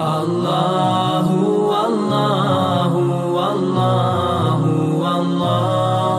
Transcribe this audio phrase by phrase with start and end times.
[0.00, 1.28] الله
[1.72, 2.92] والله
[3.36, 4.60] والله
[5.04, 6.16] والله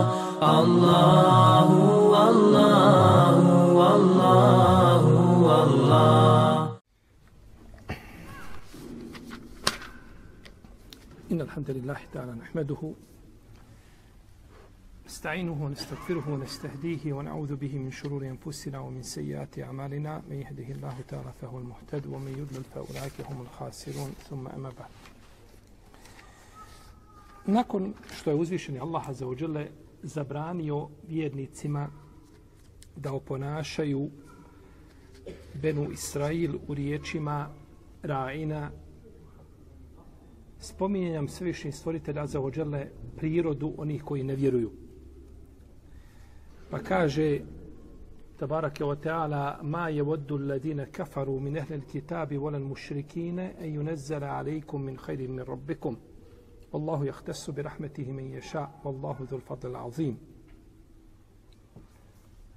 [0.61, 1.67] الله
[2.13, 3.37] والله
[3.79, 5.03] والله
[5.47, 6.77] والله
[11.31, 12.81] إن الحمد لله تعالى نحمده
[15.20, 21.32] نستعينه ونستغفره ونستهديه ونعوذ به من شرور أنفسنا ومن سيئات أعمالنا من يهده الله تعالى
[21.40, 24.90] فهو المهتد ومن يضلل فأولئك هم الخاسرون ثم أما بعد
[27.46, 29.64] Nakon što je uzvišeni Allah Azza wa Jalla
[30.02, 31.88] zabranio vjernicima
[32.96, 34.10] da oponašaju
[35.54, 37.50] Benu Israil u riječima
[38.02, 38.70] Ra'ina
[40.60, 42.84] spominjem svevišnji stvoritelj Azza wa Jalla
[43.16, 44.70] prirodu onih koji ne vjeruju.
[46.71, 47.41] Pa kaže
[48.37, 54.83] tabarake wa ta'ala ma yawaddu alladhina kafaru min ahli alkitabi wal mushrikina an yunzala alaykum
[54.83, 55.97] min khayrin min rabbikum
[56.71, 60.17] wallahu yahtassu bi rahmatihi man yasha wallahu dhul fadl azim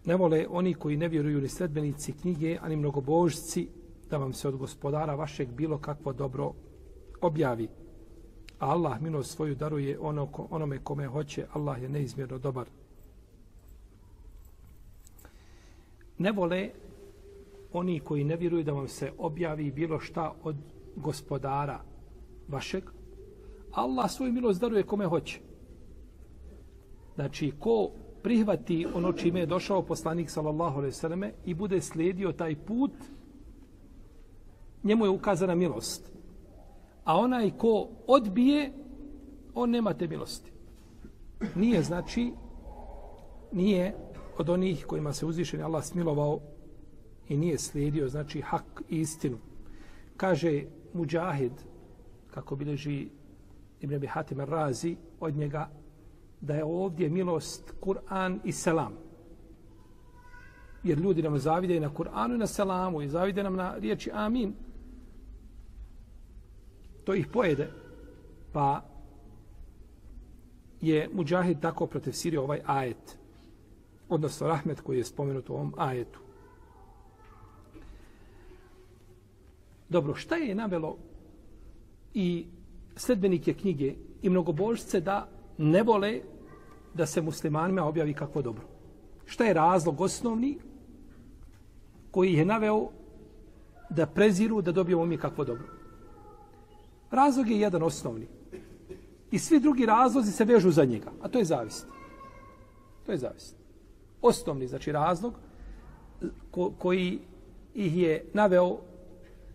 [0.06, 3.68] Ne vole oni koji ne vjeruju ni sledbenici knjige, ani mnogobožci,
[4.10, 6.52] da vam se od gospodara vašeg bilo kakvo dobro
[7.20, 7.68] objavi.
[8.58, 11.46] A Allah milost svoju daruje ono, onome kome hoće.
[11.52, 12.66] Allah je neizmjerno dobar.
[16.18, 16.70] Ne vole
[17.72, 20.56] oni koji ne vjeruju da vam se objavi bilo šta od
[20.96, 21.80] gospodara
[22.48, 22.84] vašeg.
[23.72, 25.40] Allah svoju milost daruje kome hoće.
[27.14, 27.90] Znači, ko
[28.22, 32.92] prihvati ono čime je došao poslanik sallallahu alaihi selleme i bude slijedio taj put,
[34.82, 36.12] njemu je ukazana milost.
[37.04, 38.72] A onaj ko odbije,
[39.54, 40.52] on nema te milosti.
[41.54, 42.32] Nije, znači,
[43.52, 44.03] nije
[44.38, 46.40] od onih kojima se uzvišen Allah smilovao
[47.28, 49.38] i nije slijedio, znači hak i istinu.
[50.16, 51.52] Kaže Mujahid,
[52.30, 53.08] kako bileži
[53.80, 55.70] Ibn Abi Hatim Razi, od njega,
[56.40, 58.92] da je ovdje milost Kur'an i Selam.
[60.82, 64.54] Jer ljudi nam zavide na Kur'anu i na Selamu i zavide nam na riječi Amin.
[67.04, 67.70] To ih pojede.
[68.52, 68.82] Pa
[70.80, 73.18] je Mujahid tako protefsirio ovaj ajet
[74.08, 76.18] odnosno rahmet koji je spomenut u ovom ajetu.
[79.88, 80.96] Dobro, šta je navelo
[82.14, 82.46] i
[82.96, 85.28] sledbenike knjige i mnogobožce da
[85.58, 86.20] ne vole
[86.94, 88.64] da se muslimanima objavi kakvo dobro?
[89.24, 90.58] Šta je razlog osnovni
[92.10, 92.88] koji je naveo
[93.90, 95.66] da preziru da dobijemo mi kakvo dobro?
[97.10, 98.26] Razlog je jedan osnovni.
[99.30, 101.86] I svi drugi razlozi se vežu za njega, a to je zavist.
[103.06, 103.63] To je zavist
[104.24, 105.34] osnovni znači razlog
[106.50, 107.18] ko, koji
[107.74, 108.78] ih je naveo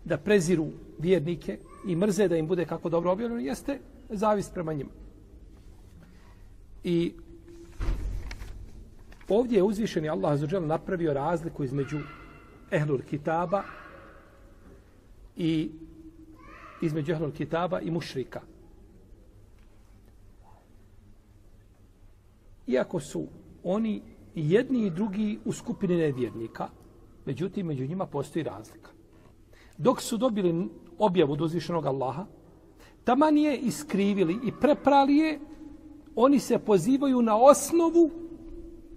[0.04, 4.90] da preziru vjernike i mrze da im bude kako dobro objavljeno jeste zavis prema njima.
[6.84, 7.12] I
[9.28, 11.98] ovdje je uzvišeni Allah azuđel napravio razliku između
[12.70, 13.62] ehlul kitaba
[15.36, 15.70] i
[16.82, 18.40] između ehlul kitaba i mušrika.
[22.66, 23.26] Iako su
[23.64, 24.02] oni
[24.34, 26.68] jedni i drugi u skupini nevjernika,
[27.26, 28.90] međutim, među njima postoji razlika.
[29.78, 30.68] Dok su dobili
[30.98, 32.26] objavu od uzvišenog Allaha,
[33.04, 35.38] taman je iskrivili i preprali je,
[36.16, 38.10] oni se pozivaju na osnovu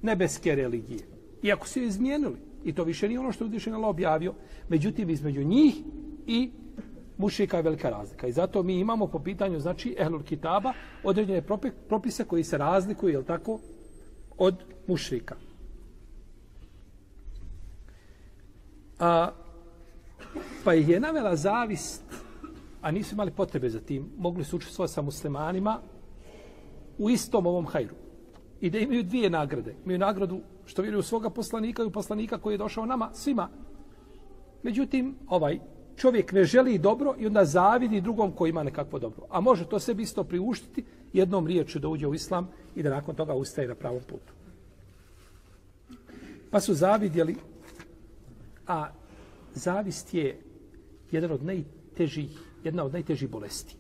[0.02, 1.00] nebeske religije.
[1.44, 4.34] Iako su je izmijenili, i to više nije ono što je uzvišen Allah objavio,
[4.70, 5.76] međutim, između njih
[6.28, 6.52] i
[7.18, 8.28] mušika je velika razlika.
[8.28, 10.74] I zato mi imamo po pitanju, znači, ehlul kitaba,
[11.04, 11.42] određene
[11.90, 13.60] propise koji se razlikuju, je tako,
[14.38, 15.36] od mušrika.
[19.00, 19.32] A,
[20.64, 22.04] pa ih je navela zavist,
[22.82, 25.80] a nisu imali potrebe za tim, mogli su učestvovati sa muslimanima
[26.98, 27.96] u istom ovom hajru.
[28.62, 29.76] I da imaju dvije nagrade.
[29.84, 33.50] Imaju nagradu što vjeruju svoga poslanika i poslanika koji je došao nama, svima.
[34.64, 35.60] Međutim, ovaj
[35.96, 39.26] čovjek ne želi dobro i onda zavidi drugom koji ima nekakvo dobro.
[39.30, 43.16] A može to sebi isto priuštiti jednom riječu da uđe u islam i da nakon
[43.16, 44.34] toga ustaje na pravom putu.
[46.52, 47.36] Pa su zavidjeli,
[48.68, 48.90] a
[49.54, 50.40] zavist je
[51.12, 52.30] jedan od najtežih,
[52.64, 53.76] jedna od najtežih bolesti.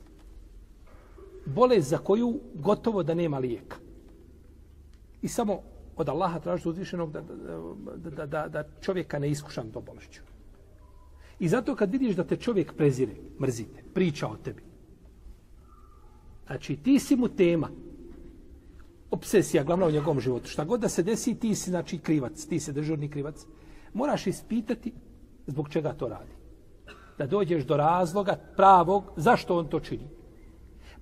[1.45, 3.77] Bolest za koju gotovo da nema lijeka.
[5.21, 5.61] I samo
[5.95, 10.21] od Allaha traži uzvišenog da, da, da, da, da čovjeka ne iskušam do bolešću.
[11.39, 14.72] I zato kad vidiš da te čovjek prezire, mrzite, priča o tebi.
[16.47, 17.69] Znači, ti si mu tema,
[19.11, 20.49] obsesija glavna u njegovom životu.
[20.49, 23.45] Šta god da se desi, ti si znači krivac, ti si dežurni krivac.
[23.93, 24.93] Moraš ispitati
[25.47, 26.31] zbog čega to radi.
[27.17, 30.09] Da dođeš do razloga pravog zašto on to čini.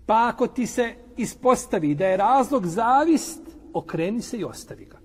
[0.05, 3.41] Pa ako ti se ispostavi da je razlog zavist,
[3.73, 4.97] okreni se i ostavi ga.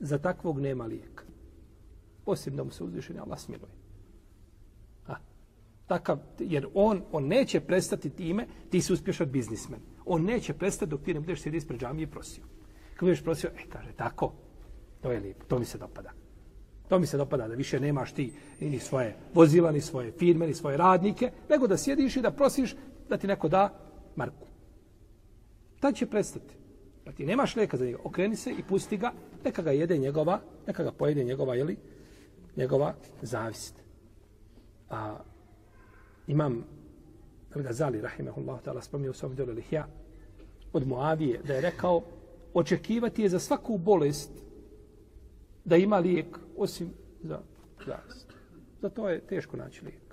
[0.00, 1.24] Za takvog nema lijeka.
[2.26, 3.83] Osim da mu se uzvišenje Allah smiluje.
[5.86, 9.80] Takav, jer on, on neće prestati time, ti si uspješan biznismen.
[10.04, 12.44] On neće prestati dok ti ne budeš sjedi ispred džamije i prosio.
[12.94, 14.32] Kad budeš prosio, e, kaže, tako,
[15.00, 16.10] to je lijepo, to mi se dopada.
[16.88, 20.54] To mi se dopada da više nemaš ti ni svoje vozila, ni svoje firme, ni
[20.54, 22.76] svoje radnike, nego da sjediš i da prosiš
[23.08, 23.80] da ti neko da
[24.16, 24.46] Marku.
[25.80, 26.54] Tad će prestati.
[27.04, 27.98] Pa ti nemaš lijeka za njega.
[28.04, 29.12] Okreni se i pusti ga,
[29.44, 31.76] neka ga jede njegova, neka ga pojede njegova, jeli,
[32.56, 33.74] njegova zavist.
[34.90, 35.18] A
[36.26, 36.64] imam
[37.54, 39.86] Gazali, rahimahullahu ta'ala, spomnio u svom djelu Lihja,
[40.72, 42.02] od Moavije, da je rekao,
[42.54, 44.30] očekivati je za svaku bolest
[45.64, 46.90] da ima lijek, osim
[47.22, 47.40] za
[47.86, 48.26] zarast.
[48.82, 50.04] Za to je teško naći lijek.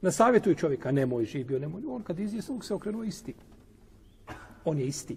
[0.00, 1.82] Na savjetuju čovjeka, nemoj živio, nemoj.
[1.88, 3.34] On kad izje svog se okrenuo isti.
[4.64, 5.16] On je isti.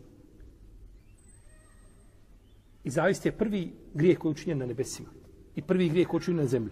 [2.83, 5.09] I zavist je prvi grijeh koji je učinjen na nebesima.
[5.55, 6.71] I prvi grijeh koji je učinjen na zemlji.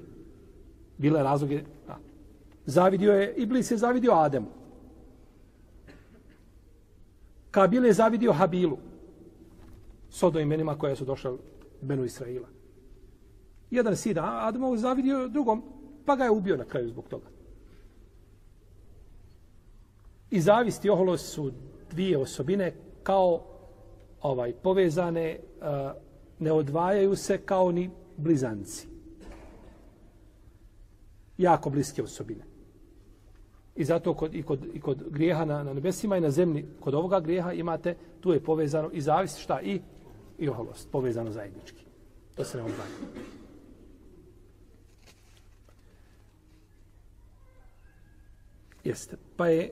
[0.98, 1.52] Bila je razlog
[2.66, 4.48] Zavidio je, Iblis je zavidio Ademu.
[7.52, 8.78] Kabil je zavidio Habilu.
[10.10, 11.38] Sodo imenima koja su došla
[11.82, 12.48] Benu Israila.
[13.72, 15.64] Jedan sin Ademov zavidio drugom,
[16.06, 17.28] pa ga je ubio na kraju zbog toga.
[20.32, 21.52] I zavist i oholost su
[21.92, 22.74] dvije osobine
[23.04, 23.44] kao
[24.22, 25.40] ovaj povezane,
[26.40, 28.88] ne odvajaju se kao ni blizanci.
[31.38, 32.53] Jako bliske osobine.
[33.76, 36.94] I zato kod, i, kod, i kod grijeha na, na nebesima i na zemlji, kod
[36.94, 39.82] ovoga grijeha imate, tu je povezano i zavis, šta i,
[40.40, 41.84] i oholost, povezano zajednički.
[42.36, 42.90] To se ne odvaja.
[48.84, 49.18] Jeste.
[49.38, 49.72] Pa je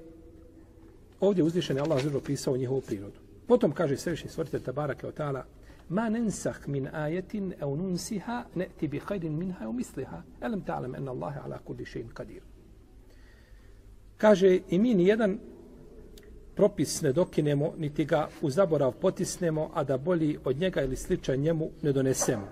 [1.19, 3.19] ovdje uzvišen je Allah zelo pisao njihovu prirodu.
[3.47, 5.43] Potom kaže svevišnji stvorite Tabarake o ta'ala
[5.89, 10.21] Ma nensah min ajetin au nunsiha ne'ti bi hajdin minha u misliha.
[10.41, 12.41] Elem ta'alam enna Allahe ala kulli še'in kadir.
[14.21, 15.39] Kaže i mi nijedan
[16.55, 21.39] propis ne dokinemo, niti ga u zaborav potisnemo, a da bolji od njega ili sličan
[21.39, 22.47] njemu ne donesemo.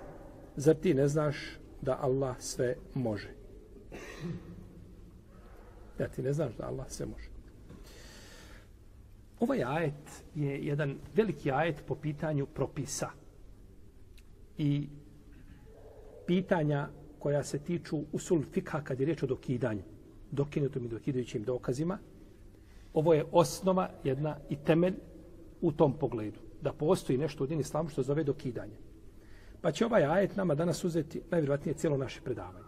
[0.55, 1.35] Zar ti ne znaš
[1.81, 3.29] da Allah sve može?
[5.99, 7.29] Ja ti ne znaš da Allah sve može.
[9.39, 13.09] Ovaj ajet je jedan veliki ajet po pitanju propisa
[14.57, 14.87] i
[16.27, 16.87] pitanja
[17.19, 19.83] koja se tiču usul fikha kad je riječ o dokidanju,
[20.31, 21.97] dokinutom i dokidajućim dokazima.
[22.93, 24.95] Ovo je osnova jedna i temelj
[25.61, 26.39] u tom pogledu.
[26.61, 28.75] Da postoji nešto u din islamu što zove dokidanje.
[29.61, 32.65] Pa će ovaj ajet nama danas uzeti najvjerojatnije cijelo naše predavanje.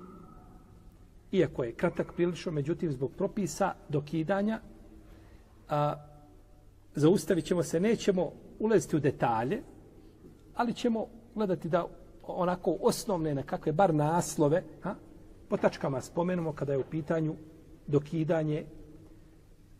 [1.31, 4.60] Iako je kratak prilično, međutim, zbog propisa dokidanja,
[5.69, 5.96] a,
[6.96, 9.62] zaustavit ćemo se, nećemo ulaziti u detalje,
[10.56, 11.88] ali ćemo gledati da
[12.24, 14.96] onako osnovne nekakve bar naslove ha,
[15.51, 17.36] po tačkama spomenemo kada je u pitanju
[17.88, 18.65] dokidanje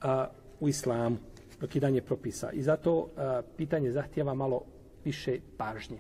[0.02, 0.28] a,
[0.60, 1.18] u islamu,
[1.60, 2.52] dokidanje propisa.
[2.52, 4.62] I zato a, pitanje zahtjeva malo
[5.06, 6.00] više pažnje.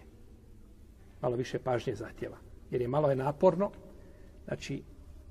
[1.22, 2.38] Malo više pažnje zahtjeva.
[2.72, 3.72] Jer je malo je naporno,
[4.46, 4.84] znači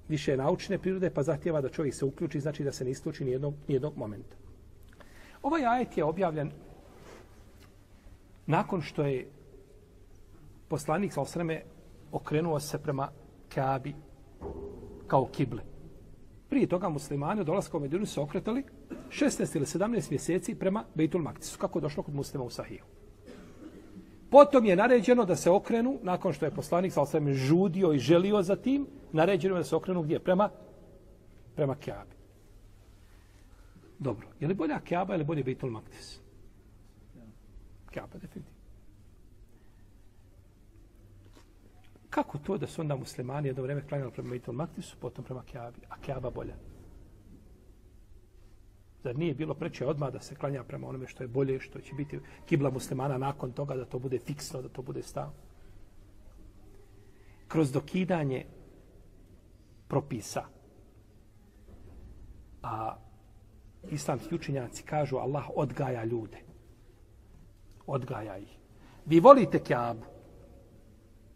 [0.09, 3.25] više je naučne prirode, pa zahtjeva da čovjek se uključi, znači da se ne isključi
[3.25, 4.37] nijednog, nijednog momenta.
[5.43, 6.51] Ovaj ajet je objavljen
[8.47, 9.29] nakon što je
[10.69, 11.63] poslanik sa osreme
[12.13, 13.11] okrenuo se prema
[13.55, 13.95] Kabi,
[15.07, 15.63] kao kible.
[16.49, 18.65] Prije toga muslimani od dolaska u Medinu se okretali
[19.09, 22.85] 16 ili 17 mjeseci prema Bejtul Maktisu, kako je došlo kod muslima u Sahiju.
[24.31, 28.43] Potom je naređeno da se okrenu, nakon što je poslanik sa osvijem žudio i želio
[28.43, 30.19] za tim, naređeno je da se okrenu gdje?
[30.19, 30.51] Prema,
[31.57, 32.15] prema Kjabi.
[33.99, 34.27] Dobro.
[34.41, 36.21] Je li bolja Kjaba ili bolje Beitul Maktis?
[37.91, 38.60] Kjaba, definitivno.
[42.11, 45.81] Kako to da su onda muslimani jedno vreme klanjali prema Beitul Maktisu, potom prema Kjabi,
[45.89, 46.55] a Kjaba bolja?
[49.03, 51.95] Zar nije bilo preče odmah da se klanja prema onome što je bolje, što će
[51.95, 55.31] biti kibla muslimana nakon toga, da to bude fiksno, da to bude stav?
[57.49, 58.47] Kroz dokidanje
[59.89, 60.45] propisa,
[62.63, 62.97] a
[63.91, 66.39] islamski učenjaci kažu Allah odgaja ljude.
[67.87, 68.59] Odgaja ih.
[69.07, 70.05] Vi volite Kjabu,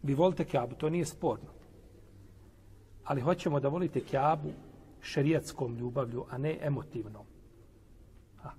[0.05, 1.49] Vi volite Kjabu, to nije sporno.
[3.03, 4.51] Ali hoćemo da volite Kjabu
[5.01, 7.25] šerijatskom ljubavlju, a ne emotivnom.
[8.41, 8.51] Ha.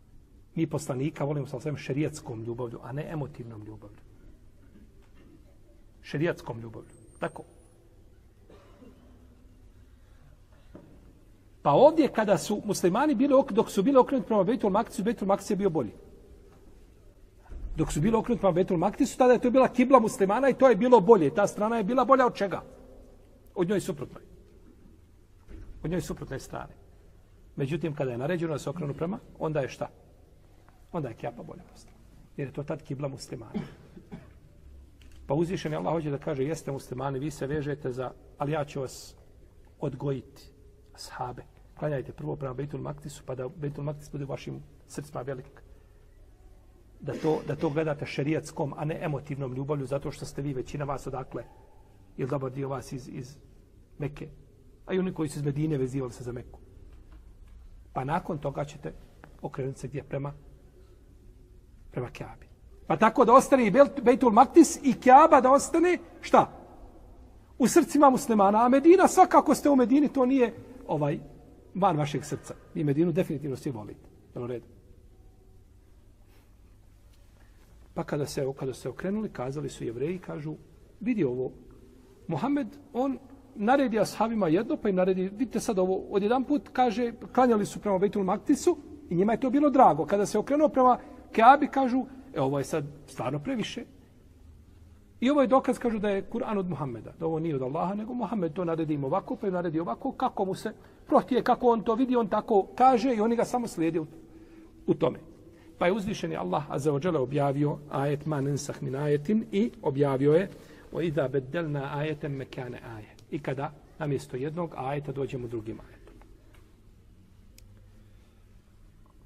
[0.54, 4.02] Mi poslanika volimo sa svem šerijatskom ljubavlju, a ne emotivnom ljubavlju.
[6.02, 6.90] Šerijatskom ljubavlju.
[7.20, 7.42] Tako.
[11.62, 15.50] Pa ovdje kada su muslimani bili, dok su bili okrenuti prema Bejtul Maktisu, Bejtul Maktis
[15.50, 15.92] je bio bolji.
[17.76, 20.68] Dok su bili okrenuti prema Betul Maktisu, tada je to bila kibla muslimana i to
[20.68, 21.35] je bilo bolje.
[21.35, 22.62] Ta strana je bila bolja od čega?
[23.54, 24.23] Od njoj suprotnoj.
[25.83, 26.73] Od njoj suprotne strane.
[27.56, 29.88] Međutim, kada je naređeno da se okrenu prema, onda je šta?
[30.92, 31.97] Onda je kjapa bolja postala.
[32.37, 33.61] Jer je to tad kibla muslimana.
[35.26, 38.64] Pa uzvišen je Allah hoće da kaže, jeste muslimani, vi se vežete za, ali ja
[38.64, 39.16] ću vas
[39.80, 40.42] odgojiti,
[40.95, 41.42] ashabe.
[41.78, 45.65] Klanjajte prvo prema Betul Maktisu, pa da Betul Maktis bude u vašim srcima velik.
[47.00, 50.84] Da to, da to gledate šerijatskom, a ne emotivnom ljubavlju, zato što ste vi većina
[50.84, 51.44] vas odakle,
[52.16, 53.36] ili dobar dio vas iz, iz
[53.98, 54.28] Mekke,
[54.86, 56.58] a i oni koji su iz Medine vezivali se za Meku.
[57.92, 58.92] Pa nakon toga ćete
[59.42, 60.32] okrenuti se gdje prema
[61.96, 62.46] prema Kjabi.
[62.86, 63.72] Pa tako da ostane i
[64.02, 66.52] Bejtul Maktis i Kjaba da ostane, šta?
[67.58, 68.64] U srcima muslimana.
[68.64, 70.54] A Medina, svakako ste u Medini, to nije
[70.86, 71.18] ovaj
[71.74, 72.54] van vašeg srca.
[72.74, 74.08] Vi Medinu definitivno svi volite.
[74.34, 74.66] Jel u redu?
[77.96, 80.54] Pa kada se, kada se okrenuli, kazali su jevreji, kažu,
[81.00, 81.52] vidi ovo,
[82.28, 83.18] Mohamed, on
[83.54, 87.98] naredi ashabima jedno, pa im naredi, vidite sad ovo, odjedan put kaže, klanjali su prema
[87.98, 88.76] Bejtul Maktisu
[89.10, 90.06] i njima je to bilo drago.
[90.06, 90.98] Kada se okrenuo prema
[91.32, 93.84] Keabi, kažu, e, ovo je sad stvarno previše.
[95.20, 97.94] I ovo je dokaz, kažu, da je Kur'an od Muhammeda, da ovo nije od Allaha,
[97.94, 100.72] nego Muhammed to naredi im ovako, pa im naredi ovako, kako mu se
[101.06, 104.06] prohtije, kako on to vidi, on tako kaže i oni ga samo slijede u,
[104.86, 105.18] u tome.
[105.78, 110.33] Pa je uzvišeni Allah Azza wa Jalla objavio ajet ma nensah min ajetin i objavio
[110.33, 110.49] je
[110.92, 113.14] o idha beddelna ajetem mekane aje.
[113.30, 116.14] I kada namjesto jednog ajeta dođemo drugim ajetom.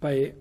[0.00, 0.35] Pa je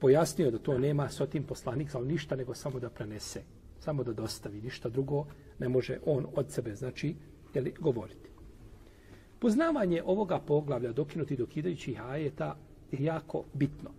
[0.00, 3.42] pojasnio da to nema s otim poslanik, ali ništa nego samo da prenese,
[3.80, 5.26] samo da dostavi, ništa drugo
[5.58, 7.14] ne može on od sebe, znači,
[7.54, 8.28] jeli, govoriti.
[9.38, 12.56] Poznavanje ovoga poglavlja dokinuti dokidajućih ajeta
[12.92, 13.90] je jako bitno.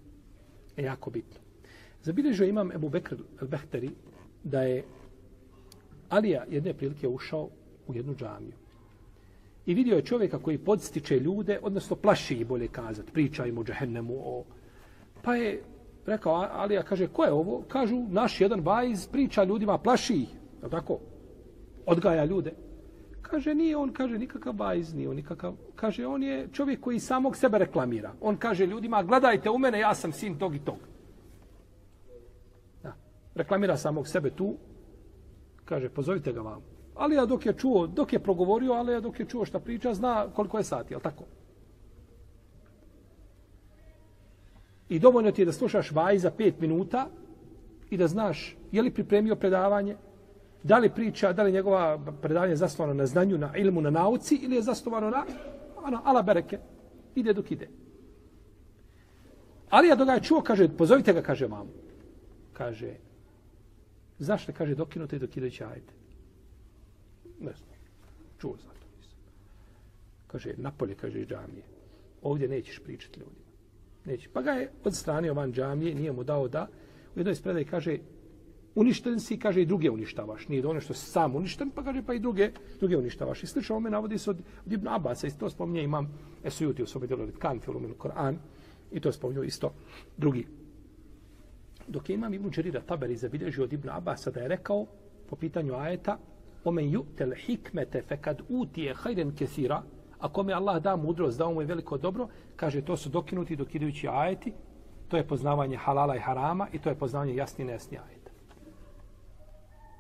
[0.80, 1.40] Je jako bitno.
[2.02, 3.90] Zabilježio imam Ebu Bekr al-Behteri
[4.44, 4.84] da je
[6.10, 7.50] Alija jedne prilike ušao
[7.88, 8.54] u jednu džamiju.
[9.66, 13.64] I vidio je čovjeka koji podstiče ljude, odnosno plaši ih bolje kazati, priča im o
[13.64, 14.44] džahennemu, o...
[15.22, 15.64] Pa je
[16.06, 17.64] rekao, Alija kaže, ko je ovo?
[17.68, 20.30] Kažu, naš jedan vajz priča ljudima, plaši ih,
[20.64, 21.00] je tako?
[21.86, 22.54] Odgaja ljude.
[23.30, 27.38] Kaže, nije on, kaže, nikakav bajz, nije on nikakav, kaže, on je čovjek koji samog
[27.38, 28.14] sebe reklamira.
[28.22, 30.78] On kaže ljudima, gledajte u mene, ja sam sin tog i tog.
[32.84, 32.94] Da.
[33.36, 34.56] Reklamira samog sebe tu,
[35.66, 36.62] kaže, pozovite ga vam.
[36.96, 39.94] Ali ja dok je čuo, dok je progovorio, ali ja dok je čuo šta priča,
[39.94, 41.24] zna koliko je sati, jel tako?
[44.90, 47.08] I dovoljno ti je da slušaš vaj za pet minuta
[47.90, 49.96] i da znaš je li pripremio predavanje,
[50.64, 54.36] da li priča, da li njegova predavanje je zasnovano na znanju, na ilmu, na nauci
[54.36, 55.26] ili je zasnovano na
[55.76, 56.60] ono, ala bereke.
[57.16, 57.70] Ide dok ide.
[59.70, 61.72] Ali ja dok ga je čuo, kaže, pozovite ga, kaže mamu.
[62.54, 62.94] Kaže,
[64.20, 65.94] zašto, kaže, dokinuto i dokidajući ajde.
[67.40, 67.78] Ne znam,
[68.40, 68.88] čuo za to.
[68.98, 69.20] Nisam.
[70.28, 71.64] Kaže, napolje, kaže, iz džamije.
[72.22, 73.50] Ovdje nećeš pričati ljudima.
[74.06, 74.30] Neće.
[74.34, 74.94] Pa ga je od
[75.36, 76.68] van džamije, nije mu dao da,
[77.16, 77.98] u jednoj spredaj kaže,
[78.80, 80.48] uništen si, kaže, i druge uništavaš.
[80.48, 83.44] Nije ono što si sam uništen, pa kaže, pa i druge, druge uništavaš.
[83.44, 86.08] I slično ome navodi se od, od Ibn Abasa, i to spominje imam
[86.44, 88.38] Esujuti u svome delu Ritkan, Filumil Koran,
[88.92, 89.74] i to spominju isto
[90.18, 90.48] drugi.
[91.88, 94.86] Dok je imam Ibn Đerira Taberi zabilježio od Ibn Abasa da je rekao
[95.30, 96.18] po pitanju ajeta
[96.64, 99.84] Omen ju'tel hikmete fekad utije hajren kesira
[100.20, 104.08] a kome Allah da mudrost, dao mu je veliko dobro, kaže to su dokinuti dokidajući
[104.08, 104.54] ajeti,
[105.08, 108.19] to je poznavanje halala i harama i to je poznavanje jasni i nejasni ajeti.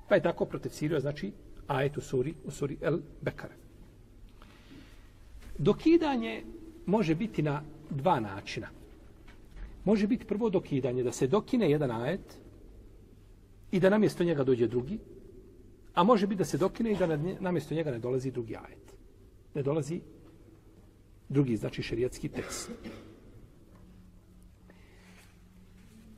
[0.09, 1.31] Pa je tako protefsirio, znači,
[1.67, 3.53] ajet u suri, u suri El Bekare.
[5.57, 6.43] Dokidanje
[6.85, 8.67] može biti na dva načina.
[9.85, 12.37] Može biti prvo dokidanje, da se dokine jedan ajet
[13.71, 14.99] i da namjesto njega dođe drugi,
[15.93, 18.95] a može biti da se dokine i da namjesto njega ne dolazi drugi ajet.
[19.53, 20.01] Ne dolazi
[21.29, 22.71] drugi, znači šerijatski tekst.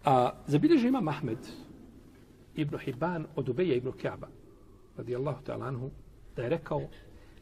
[0.03, 1.37] A zabilježe ima Mahmed
[2.61, 4.27] ibn Hibban od Ubeja ibn Kjaba,
[4.97, 5.91] radijallahu ta'ala anhu,
[6.35, 6.81] da je rekao,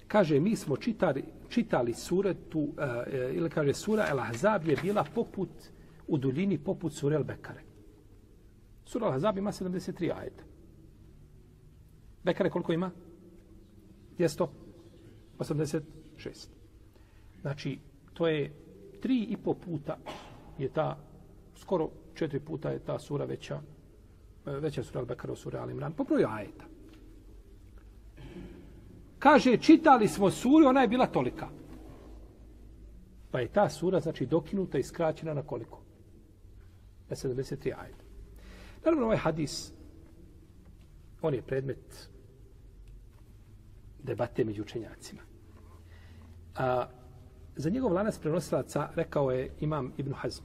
[0.07, 2.73] kaže, mi smo čitali, čitali suretu, uh,
[3.33, 5.49] ili kaže, sura El Ahzab je bila poput,
[6.07, 7.61] u duljini poput sure El Bekare.
[8.85, 10.43] Sura El Ahzab ima 73 ajeta.
[12.23, 12.91] Bekare koliko ima?
[14.17, 16.47] 286.
[17.41, 17.79] Znači,
[18.13, 18.51] to je
[19.01, 19.97] tri i po puta
[20.57, 20.97] je ta,
[21.55, 23.61] skoro četiri puta je ta sura veća,
[24.49, 26.65] Eh, veća sura Al-Bekara u sura Al-Imran, po broju ajeta.
[29.19, 31.47] Kaže, čitali smo suru, ona je bila tolika.
[33.31, 35.81] Pa je ta sura, znači, dokinuta i skraćena na koliko?
[37.09, 38.03] Na 73 ajeta.
[38.85, 39.71] Naravno, ovaj hadis,
[41.21, 42.09] on je predmet
[44.03, 45.21] debate među učenjacima.
[46.55, 46.87] A,
[47.55, 50.43] za njegov lanac prenosilaca rekao je imam Ibn Hazm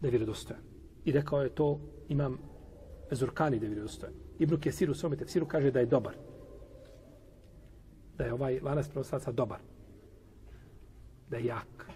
[0.00, 0.62] da je vjerodostojan.
[1.04, 2.38] I rekao je to imam
[3.10, 4.14] Zurkani da je vjerodostojan.
[4.38, 6.14] Ibn Kesir u svome tefsiru kaže da je dobar.
[8.18, 9.58] Da je ovaj lanac prenosaca dobar.
[11.30, 11.90] Da je jak.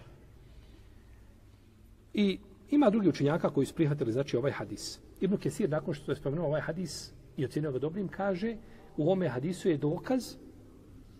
[2.13, 2.39] I
[2.69, 4.99] ima drugi učenjaka koji su prihvatili znači ovaj hadis.
[5.21, 8.57] Ibn Kesir nakon što je spomenuo ovaj hadis i ocjenio ga dobrim kaže
[8.97, 10.35] u ome hadisu je dokaz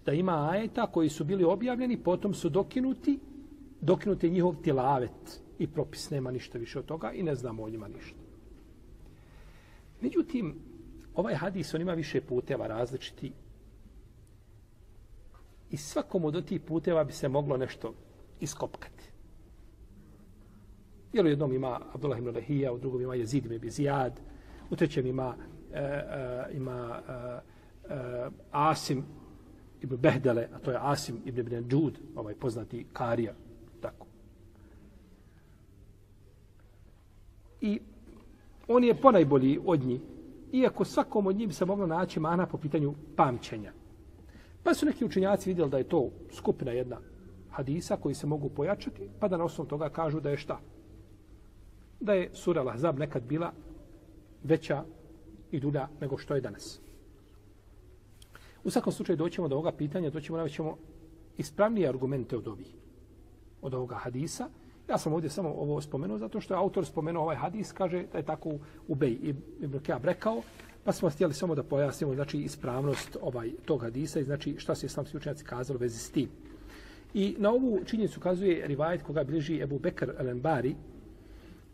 [0.06, 3.20] da ima ajeta koji su bili objavljeni, potom su dokinuti,
[3.82, 7.88] dokinuti njihov tilavet i propis, nema ništa više od toga i ne znamo o njima
[7.88, 8.29] ništa.
[10.02, 10.56] Međutim,
[11.16, 13.32] ovaj hadis, on ima više puteva različiti
[15.70, 17.94] i svakom od tih puteva bi se moglo nešto
[18.40, 19.10] iskopkati.
[21.14, 24.20] Jer u jednom ima Abdullah ibn Lehija, u drugom ima Jezid ibn Zijad,
[24.70, 25.36] u trećem ima,
[25.74, 29.06] e, e, ima e, e, Asim
[29.82, 33.34] ibn Behdele, a to je Asim ibn ibn Džud, ovaj poznati Karija,
[33.82, 34.08] tako.
[37.62, 37.80] I
[38.70, 40.02] on je ponajbolji od njih,
[40.52, 43.74] iako svakom od njih bi se moglo naći mana po pitanju pamćenja.
[44.64, 46.98] Pa su neki učenjaci vidjeli da je to skupina jedna
[47.50, 50.60] hadisa koji se mogu pojačati, pa da na osnovu toga kažu da je šta?
[52.00, 53.52] Da je sura Lahzab nekad bila
[54.44, 54.84] veća
[55.52, 56.80] i dulja nego što je danas.
[58.64, 60.78] U svakom slučaju doćemo do ovoga pitanja, doćemo na ćemo
[61.38, 62.76] ispravnije argumente od ovih,
[63.62, 64.50] od ovoga hadisa.
[64.90, 68.18] Ja sam ovdje samo ovo spomenuo zato što je autor spomenuo ovaj hadis, kaže da
[68.18, 68.50] je tako
[68.88, 69.18] u Bej
[69.60, 70.42] Ibn rekao,
[70.84, 74.86] pa smo htjeli samo da pojasnimo znači ispravnost ovaj tog hadisa i znači šta su
[74.86, 76.30] islamski učenjaci kazali u vezi s tim.
[77.14, 80.74] I na ovu činjenicu kazuje rivajet koga bliži Ebu Bekr Al-Anbari,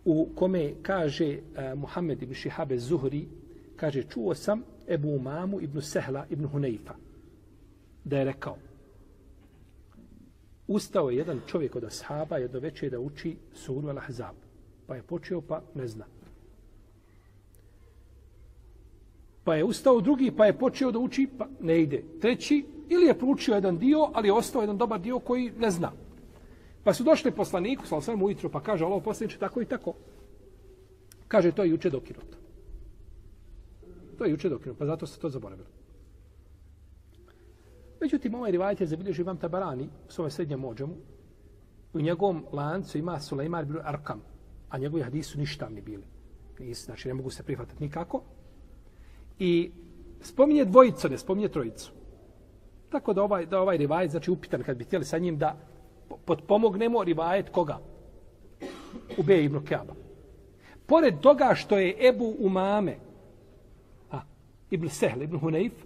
[0.06, 3.28] u kome kaže uh, Muhammed ibn Šihabe Zuhri,
[3.76, 6.96] kaže, čuo sam Ebu Umamu ibn Sehla ibn Huneifa
[8.04, 8.58] da je rekao
[10.68, 14.34] ustao je jedan čovjek od ashaba jedno večer da uči suru Al-Ahzab.
[14.88, 16.06] Pa je počeo pa ne zna.
[19.44, 22.04] Pa je ustao drugi pa je počeo da uči pa ne ide.
[22.22, 25.92] Treći ili je proučio jedan dio ali je ostao jedan dobar dio koji ne zna.
[26.84, 29.94] Pa su došli poslaniku, sal sam ujutro, pa kaže, alo, poslaniče tako i tako.
[31.28, 32.38] Kaže, to je juče dokinuto.
[34.18, 35.75] To je juče dokinuto, pa zato se to zaboravilo.
[38.02, 40.96] Međutim, ovaj rivajet je zabilježio Imam Tabarani u svome srednjem mođemu.
[41.94, 44.22] U njegovom lancu ima Sulejmar bin Arkam,
[44.70, 46.04] a njegovi hadisi su ništavni bili.
[46.60, 48.22] Nis, znači, ne mogu se prihvatati nikako.
[49.40, 49.72] I
[50.22, 51.92] spominje dvojicu, ne spominje trojicu.
[52.90, 55.58] Tako da ovaj, da ovaj rivajet, znači upitan kad bi htjeli sa njim da
[56.26, 57.80] potpomognemo rivajet koga?
[59.18, 59.94] Ube ibn Kjaba.
[60.86, 62.98] Pored toga što je Ebu Umame,
[64.12, 64.22] a,
[64.70, 65.85] ibn Sehl, ibn Huneif,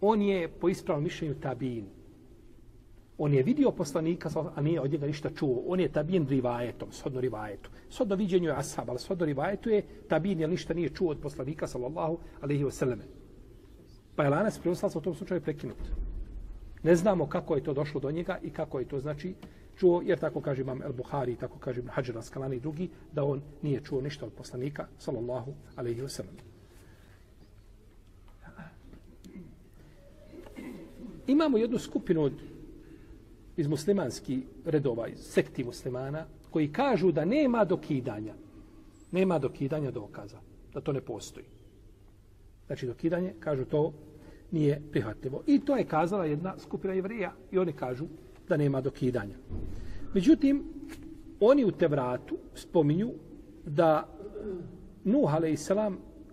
[0.00, 1.86] on je po ispravnom mišljenju tabin.
[3.18, 5.62] On je vidio poslanika, a nije od njega ništa čuo.
[5.66, 7.70] On je tabin rivajetom, shodno rivajetu.
[7.90, 11.66] Shodno viđenju je ashab, ali shodno rivajetu je tabin, jer ništa nije čuo od poslanika,
[11.66, 13.00] sallallahu alaihi wa sallam.
[14.16, 15.76] Pa je lanas preoslalac u tom slučaju prekinut.
[16.82, 19.34] Ne znamo kako je to došlo do njega i kako je to znači
[19.76, 23.24] čuo, jer tako kaže imam El Buhari, tako kaže Ibn Hadžar Askalani i drugi, da
[23.24, 26.08] on nije čuo ništa od poslanika, sallallahu alaihi wa
[31.30, 32.32] Imamo jednu skupinu od,
[33.56, 38.34] iz muslimanskih redova, iz sekti muslimana, koji kažu da nema dokidanja.
[39.12, 40.40] Nema dokidanja dokaza.
[40.74, 41.46] Da to ne postoji.
[42.66, 43.92] Znači dokidanje, kažu to
[44.50, 45.42] nije prihvatljivo.
[45.46, 48.06] I to je kazala jedna skupina jevrija i oni kažu
[48.48, 49.36] da nema dokidanja.
[50.14, 50.64] Međutim,
[51.40, 53.12] oni u Tevratu spominju
[53.64, 54.44] da eh,
[55.04, 55.70] Nuh a.s.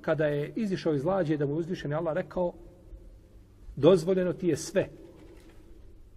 [0.02, 2.54] kada je izišao iz lađe da mu je uzvišen Allah rekao
[3.78, 4.90] dozvoljeno ti je sve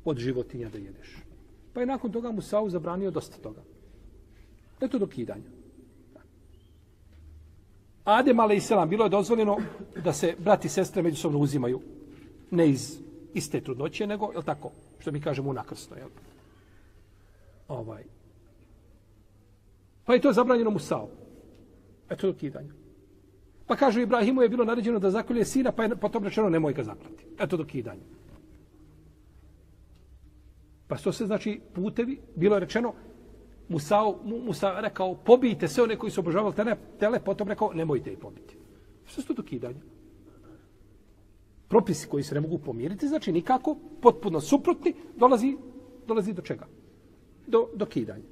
[0.05, 1.17] od životinja da jedeš.
[1.73, 3.63] Pa je nakon toga mu Sau zabranio dosta toga.
[4.81, 5.51] Eto dokidanja.
[8.05, 8.73] Adem a.s.
[8.89, 9.59] bilo je dozvoljeno
[10.05, 11.81] da se brati i sestre međusobno uzimaju.
[12.51, 12.99] Ne iz
[13.35, 16.09] iste trudnoće, nego, je tako, što mi kažemo unakrsno, jel?
[17.69, 18.05] Ovaj.
[20.05, 21.09] Pa je to zabranjeno Musao.
[22.11, 22.80] Eto dokidanja.
[23.71, 26.83] Pa kažu Ibrahimu je bilo naređeno da zakolje sina, pa je potom rečeno nemoj ga
[26.83, 27.27] zaklati.
[27.39, 28.03] Eto dokidanja.
[30.89, 32.93] Pa što se znači putevi, bilo je rečeno,
[33.69, 38.19] Musa, Musa rekao, pobijte sve one koji su obožavali tele, tele, potom rekao, nemojte ih
[38.19, 38.57] pobiti.
[39.07, 39.81] Što su to dokidanje?
[41.69, 45.57] Propisi koji se ne mogu pomiriti, znači nikako, potpuno suprotni, dolazi
[46.07, 46.67] dolazi do čega?
[47.47, 48.27] Do, do kidanja.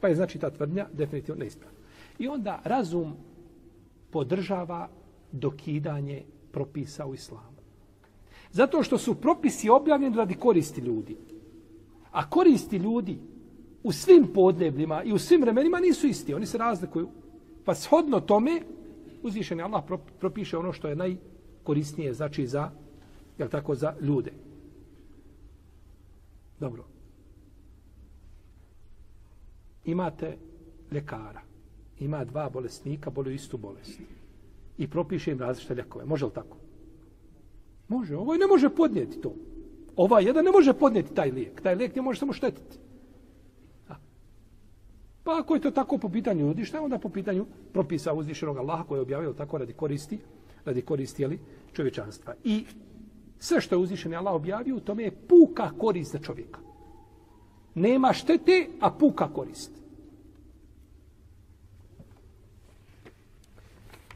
[0.00, 1.78] Pa je znači ta tvrdnja definitivno neispravna.
[2.18, 3.16] I onda razum
[4.16, 4.88] podržava
[5.32, 7.60] dokidanje propisa u islamu.
[8.52, 11.16] Zato što su propisi objavljeni radi koristi ljudi.
[12.12, 13.18] A koristi ljudi
[13.82, 16.34] u svim podnebljima i u svim vremenima nisu isti.
[16.34, 17.08] Oni se razlikuju.
[17.64, 18.62] Pa shodno tome
[19.22, 19.84] uzvišeni Allah
[20.20, 22.70] propiše ono što je najkorisnije znači za,
[23.38, 24.32] jel tako, za ljude.
[26.60, 26.84] Dobro.
[29.84, 30.38] Imate
[30.90, 31.55] lekara
[32.00, 34.00] Ima dva bolesnika, boluju istu bolest.
[34.78, 36.04] I propiše im različite ljekove.
[36.04, 36.56] Može li tako?
[37.88, 38.16] Može.
[38.16, 39.34] Ovaj ne može podnijeti to.
[39.96, 41.60] Ova jedan ne može podnijeti taj lijek.
[41.60, 42.78] Taj lijek ne može samo štetiti.
[45.26, 48.98] Pa ako je to tako po pitanju ljudi, onda po pitanju propisa uzvišenog Allaha koji
[48.98, 50.18] je objavio tako radi koristi,
[50.64, 51.38] radi koristi jeli,
[51.72, 52.34] čovječanstva.
[52.44, 52.64] I
[53.38, 56.60] sve što je uzvišen Allah objavio, u tome je puka korist za čovjeka.
[57.74, 59.70] Nema štete, a puka korist.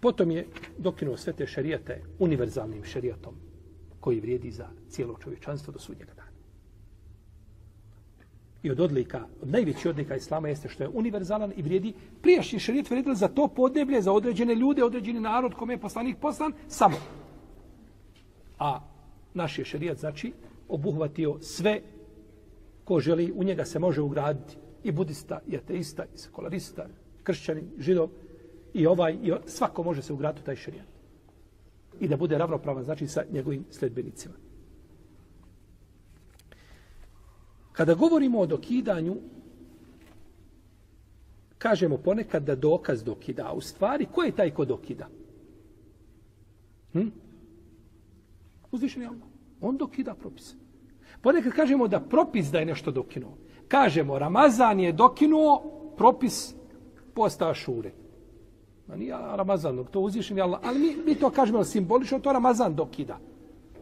[0.00, 0.46] Potom je
[0.78, 3.34] dokinuo sve te šarijate univerzalnim šarijatom
[4.00, 6.30] koji vrijedi za cijelo čovječanstvo do sudnjega dana.
[8.62, 12.90] I od odlika, od najvećih odlika Islama jeste što je univerzalan i vrijedi prijašnji šarijat
[12.90, 16.96] vrijedil za to podneblje, za određene ljude, određeni narod kome je poslanik poslan, samo.
[18.58, 18.80] A
[19.34, 20.32] naš je šarijat, znači,
[20.68, 21.80] obuhvatio sve
[22.84, 26.86] ko želi, u njega se može ugraditi i budista, i ateista, i sekularista,
[27.22, 28.08] kršćanin, židov,
[28.74, 30.86] i ovaj, i svako može se ugraditi u taj šarijat.
[32.00, 34.34] I da bude ravnopravan, znači, sa njegovim sledbenicima.
[37.72, 39.16] Kada govorimo o dokidanju,
[41.58, 43.52] kažemo ponekad da dokaz dokida.
[43.52, 45.08] U stvari, ko je taj ko dokida?
[46.92, 47.08] Hm?
[48.72, 49.28] Uzvišen je Allah.
[49.60, 50.54] On dokida propise.
[51.22, 53.36] Ponekad kažemo da propis da je nešto dokinuo.
[53.68, 55.62] Kažemo, Ramazan je dokinuo
[55.96, 56.54] propis
[57.14, 57.92] posta šure.
[58.90, 60.60] Ma nije Ramazan, to uzvišen je Allah.
[60.62, 63.18] Ali mi, mi to kažemo simbolično, to Ramazan dokida.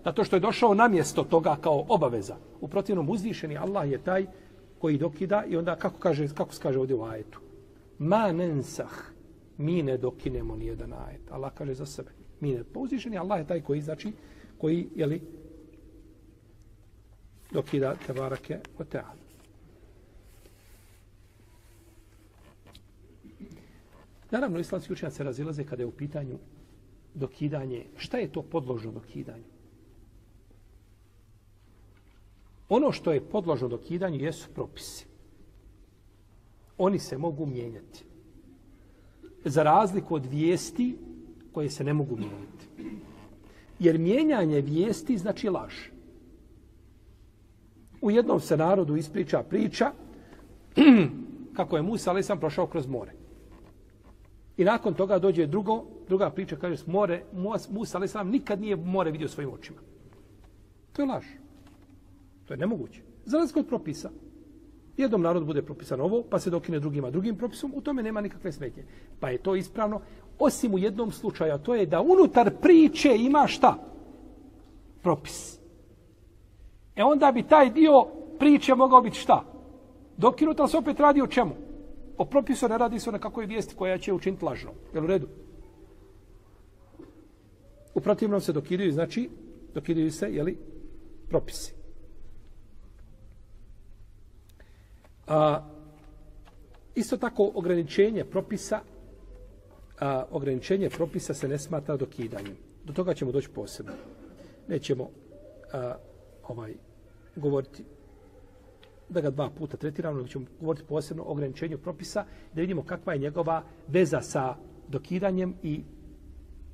[0.04, 2.36] Zato što je došao na mjesto toga kao obaveza.
[2.60, 4.26] U protivnom uzvišeni Allah je taj
[4.78, 7.40] koji dokida i onda kako kaže kako se kaže ovdje u ajetu.
[7.98, 8.90] Ma nensah
[9.58, 11.30] mi ne dokinemo ni jedan ajet.
[11.30, 12.10] Allah kaže za sebe.
[12.40, 12.64] Mi ne.
[12.64, 14.12] Pa uzvišeni Allah je taj koji znači
[14.58, 15.20] koji je li
[17.52, 19.17] dokida tebarake o teala.
[24.30, 26.38] Naravno, islamski učenjaci se razilaze kada je u pitanju
[27.14, 27.84] dokidanje.
[27.96, 29.44] Šta je to podložno dokidanju?
[32.68, 35.06] Ono što je podložno dokidanju jesu propisi.
[36.78, 38.04] Oni se mogu mijenjati.
[39.44, 40.96] Za razliku od vijesti
[41.52, 42.68] koje se ne mogu mijenjati.
[43.78, 45.74] Jer mijenjanje vijesti znači laž.
[48.00, 49.92] U jednom se narodu ispriča priča
[51.56, 53.17] kako je Musa ali sam prošao kroz more.
[54.58, 57.22] I nakon toga dođe drugo, druga priča kaže more,
[57.70, 59.78] Musa ali sam nikad nije more vidio svojim očima.
[60.92, 61.24] To je laž.
[62.44, 63.00] To je nemoguće.
[63.24, 64.10] Za razliku od propisa.
[64.96, 68.52] Jednom narod bude propisan ovo, pa se dokine drugima drugim propisom, u tome nema nikakve
[68.52, 68.84] smetnje.
[69.20, 70.00] Pa je to ispravno,
[70.38, 73.74] osim u jednom slučaju, to je da unutar priče ima šta?
[75.02, 75.58] Propis.
[76.96, 78.06] E onda bi taj dio
[78.38, 79.44] priče mogao biti šta?
[80.16, 81.67] Dokinut, ali se opet radi o čemu?
[82.18, 84.70] O propisu ne radi se o nekakvoj vijesti koja će učiniti lažno.
[84.94, 85.28] Jel u redu?
[87.94, 89.30] U protivnom se dokidaju, znači,
[89.74, 90.58] dokidaju se, jeli,
[91.28, 91.74] propisi.
[95.26, 95.68] A,
[96.94, 98.80] isto tako ograničenje propisa
[100.00, 102.56] a, ograničenje propisa se ne smatra dokidanjem.
[102.84, 103.92] Do toga ćemo doći posebno.
[104.68, 105.10] Nećemo
[105.72, 105.94] a,
[106.48, 106.74] ovaj
[107.36, 107.84] govoriti
[109.08, 113.12] da ga dva puta tretiramo, nego ćemo govoriti posebno o ograničenju propisa, da vidimo kakva
[113.12, 114.56] je njegova veza sa
[114.88, 115.82] dokidanjem i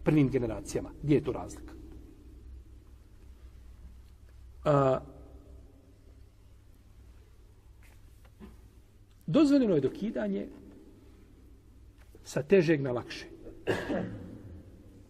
[0.05, 0.91] prvim generacijama.
[1.03, 1.75] Gdje je tu razlika?
[4.65, 5.01] A,
[9.27, 10.49] Dozvoljeno je dokidanje
[12.25, 13.27] sa težeg na lakše.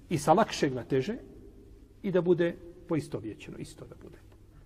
[0.08, 1.16] I sa lakšeg na teže
[2.02, 2.54] i da bude
[2.88, 4.18] poistovjećeno, isto da bude.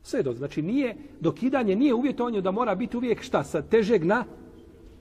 [0.02, 4.24] Sve do, znači nije, dokidanje nije uvjetovanje da mora biti uvijek šta, sa težeg na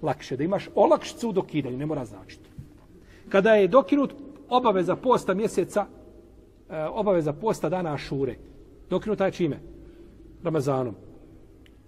[0.02, 0.38] lakše.
[0.38, 2.50] Da imaš olakšicu u dokidanju, ne mora značiti.
[3.30, 4.14] Kada je dokinut
[4.50, 5.86] obaveza posta mjeseca,
[6.70, 8.36] e, obaveza posta dana Ašure,
[8.90, 9.60] dokinuta je čime?
[10.44, 10.96] Ramazanom.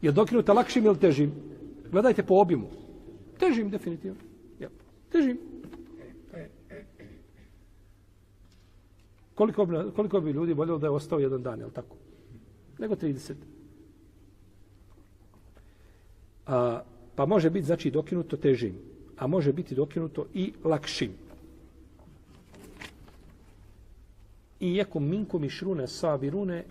[0.02, 1.32] Je dokinuta lakšim ili težim?
[1.91, 2.67] Gledajte po obimu.
[3.39, 4.19] Težim, definitivno.
[4.60, 4.69] Ja.
[5.12, 5.38] Težim.
[9.36, 11.95] Koliko bi, koliko bi ljudi voljelo da je ostao jedan dan, je tako?
[12.79, 13.33] Nego 30.
[16.47, 16.81] A,
[17.15, 18.75] pa može biti znači dokinuto težim,
[19.17, 21.11] a može biti dokinuto i lakšim.
[24.59, 26.65] I jekum minkum i šrune sabirune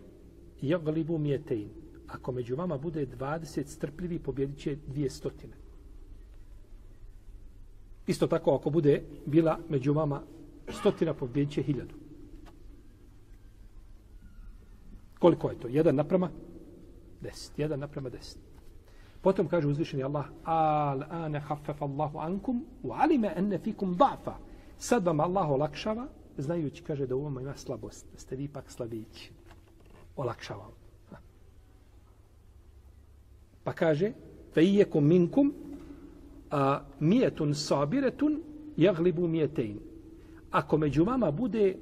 [0.62, 1.68] jaglibu mjetein.
[2.08, 5.52] Ako među vama bude 20 strpljivi, pobjedit će dvije stotine.
[8.06, 10.22] Isto tako, ako bude bila među vama
[10.68, 11.94] stotina, pobjedit će hiljadu.
[15.18, 15.68] Koliko je to?
[15.68, 16.30] Jedan naprama?
[17.20, 17.58] Deset.
[17.58, 18.38] Jedan naprama deset.
[19.20, 24.34] Potom kaže uzvišeni Allah, al ane hafef Allahu ankum, u alime enne fikum da'fa.
[24.78, 28.70] Sad vam Allah olakšava, znajući, kaže, da u vama ima slabost, da ste vi ipak
[28.70, 29.32] slabići.
[30.16, 31.22] Olakšava vam.
[33.64, 34.12] Pa kaže,
[34.54, 35.54] fe ijekum minkum,
[36.50, 38.42] a mijetun sabiretun,
[38.76, 39.78] jaglibu mijetein.
[40.50, 41.76] Ako među vama bude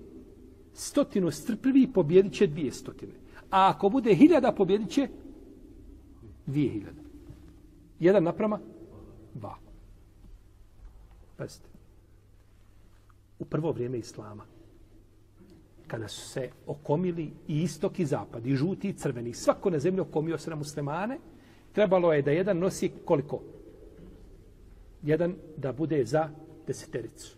[0.73, 3.13] stotinu strpljivi, pobjedit će dvije stotine.
[3.51, 5.09] A ako bude hiljada, pobjedit će
[6.47, 7.01] dvije hiljada.
[8.01, 8.61] Jedan naprama?
[9.35, 9.57] Dva.
[11.37, 11.69] Pazite.
[13.39, 14.45] U prvo vrijeme Islama,
[15.87, 20.01] kada su se okomili i istok i zapad, i žuti i crveni, svako na zemlji
[20.01, 21.19] okomio se na muslimane,
[21.73, 23.43] trebalo je da jedan nosi koliko?
[25.03, 26.31] Jedan da bude za
[26.67, 27.36] desetericu.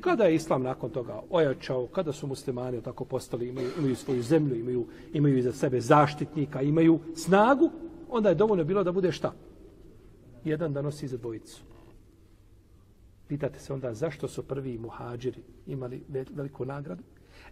[0.00, 4.56] Kada je islam nakon toga ojačao, kada su muslimani tako postali, imaju, imaju svoju zemlju,
[4.56, 7.70] imaju, imaju za sebe zaštitnika, imaju snagu,
[8.08, 9.32] onda je dovoljno bilo da bude šta?
[10.44, 11.62] Jedan da nosi za dvojicu.
[13.28, 17.02] Pitate se onda zašto su prvi muhađiri imali veliku nagradu?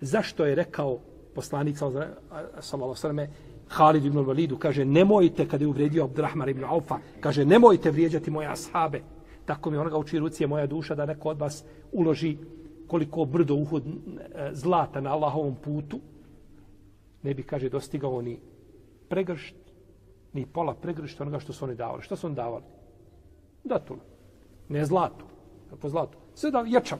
[0.00, 1.00] Zašto je rekao
[1.34, 3.32] poslanik sallallahu alejhi
[3.68, 8.48] Halid ibn Validu, kaže nemojte kada je uvredio Abdurrahman ibn Aufa kaže nemojte vrijeđati moje
[8.48, 9.02] ashabe
[9.46, 12.36] tako mi onoga uči ruci je moja duša da neko od vas uloži
[12.86, 16.00] koliko brdo uhod e, zlata na Allahovom putu
[17.22, 18.38] ne bi kaže dostigao ni
[19.08, 19.54] pregršt
[20.36, 22.02] ni pola pregršta onoga što su oni davali.
[22.02, 22.64] Što su oni davali?
[23.64, 24.00] Datule.
[24.68, 25.24] Ne zlatu.
[25.70, 26.18] Kako zlatu?
[26.34, 26.98] Sve da ječam.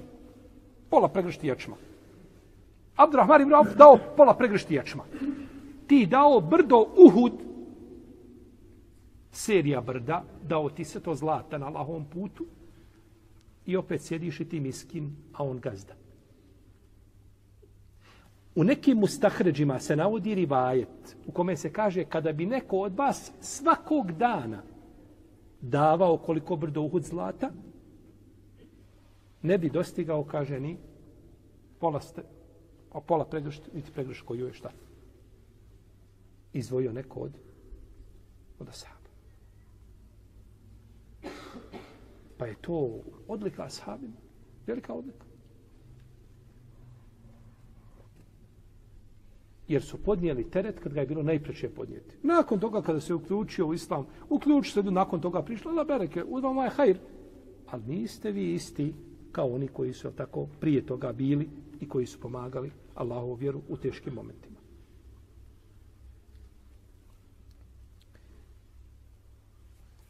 [0.90, 1.76] Pola pregršti ječma.
[2.96, 5.04] Abdurrahman ibn Auf dao pola pregršti ječma.
[5.86, 7.32] Ti dao brdo Uhud,
[9.36, 12.46] serija brda, dao ti se to zlata na lahom putu
[13.66, 15.94] i opet sjediš i ti miskin, a on gazda.
[18.54, 23.32] U nekim mustahređima se navodi rivajet u kome se kaže kada bi neko od vas
[23.40, 24.62] svakog dana
[25.60, 27.50] davao koliko brdo uhud zlata,
[29.42, 30.76] ne bi dostigao, kaže, ni
[31.78, 32.22] pola, ste,
[32.92, 34.70] o pola pregršta, niti pregršta koju je šta.
[36.52, 37.32] Izvojio neko od,
[38.58, 38.95] od asaba.
[42.38, 44.16] Pa je to odlika ashabima.
[44.66, 45.26] Velika odlika.
[49.68, 52.16] jer su podnijeli teret kad ga je bilo najpreće podnijeti.
[52.22, 56.64] Nakon toga kada se uključio u islam, uključi se nakon toga prišla la bereke, uzmamo
[56.64, 56.98] je hajr.
[57.66, 58.94] Ali niste vi isti
[59.32, 61.48] kao oni koji su tako prije toga bili
[61.80, 64.55] i koji su pomagali Allahovu vjeru u teškim momentima.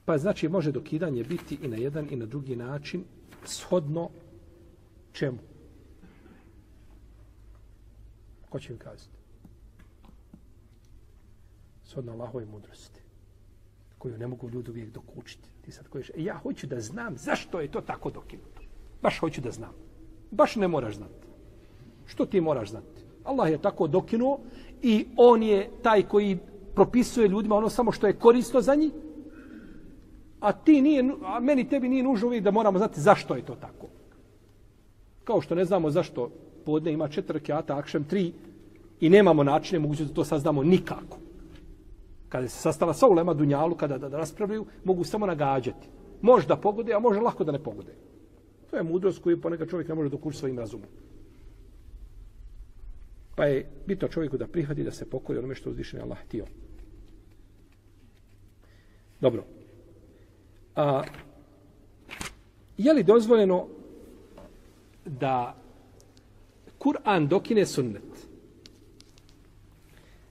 [0.07, 3.05] Pa znači može dokidanje biti i na jedan i na drugi način
[3.45, 4.11] shodno
[5.13, 5.39] čemu?
[8.49, 9.17] Ko će mi kazati?
[11.97, 13.01] shodno Allahove mudrosti,
[13.99, 15.49] koju ne mogu ljudi uvijek dokučiti.
[15.65, 18.63] Ti sad kojiš, e, ja hoću da znam zašto je to tako dokinuto.
[19.03, 19.73] Baš hoću da znam.
[20.31, 21.27] Baš ne moraš znati.
[22.07, 23.05] Što ti moraš znati?
[23.25, 24.39] Allah je tako dokinuo
[24.83, 26.39] i on je taj koji
[26.75, 28.93] propisuje ljudima ono samo što je korisno za njih.
[30.41, 33.55] A ti nije, a meni tebi nije nužno uvijek da moramo znati zašto je to
[33.55, 33.87] tako.
[35.25, 36.31] Kao što ne znamo zašto
[36.65, 38.33] podne ima četiri kjata, akšem tri
[39.01, 41.19] i nemamo načine mogućnosti da to saznamo nikako
[42.29, 45.89] kada se sastala sa ulema Dunjalu, kada da, da raspravljaju, mogu samo nagađati.
[46.23, 47.93] Možda pogode, a može lako da ne pogode.
[48.71, 50.89] To je mudrost koju ponekad čovjek ne može dokući svojim razumom.
[53.37, 56.45] Pa je bitno čovjeku da prihvati da se pokori onome što uzvišen je Allah htio.
[59.21, 59.45] Dobro.
[60.77, 61.03] A,
[62.79, 63.67] je li dozvoljeno
[65.05, 65.55] da
[66.79, 68.29] Kur'an dokine sunnet?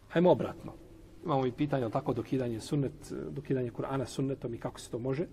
[0.09, 0.85] Hajmo obratno
[1.25, 5.25] imamo i pitanje, tako, dokidanje sunnet, dokidanje Kur'ana sunnetom i kako se to može.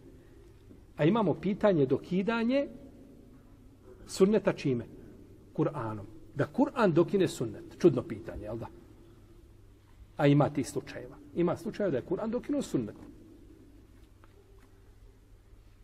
[0.96, 2.68] A imamo pitanje dokidanje
[4.06, 4.84] sunneta čime?
[5.54, 6.04] Kur'anom.
[6.34, 7.64] Da Kur'an dokine sunnet.
[7.78, 8.66] Čudno pitanje, jel da?
[10.16, 11.16] A ima ti slučajeva.
[11.34, 12.96] Ima slučajeva da je Kur'an dokinuo sunnet.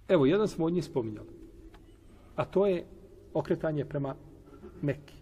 [0.08, 1.28] Evo, jedan smo od njih spominjali.
[2.36, 2.84] A to je
[3.34, 4.14] okretanje prema
[4.82, 5.14] Mekki.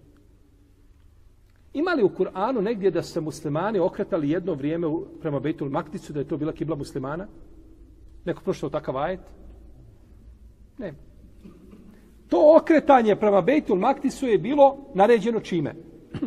[1.72, 4.86] Ima li u Kur'anu negdje da su se muslimani okretali jedno vrijeme
[5.20, 7.26] prema Bejtul Makticu, da je to bila kibla muslimana?
[8.24, 9.20] Neko prošao takav ajet?
[10.78, 10.94] Ne.
[12.28, 15.74] To okretanje prema Bejtul Maktisu je bilo naređeno čime?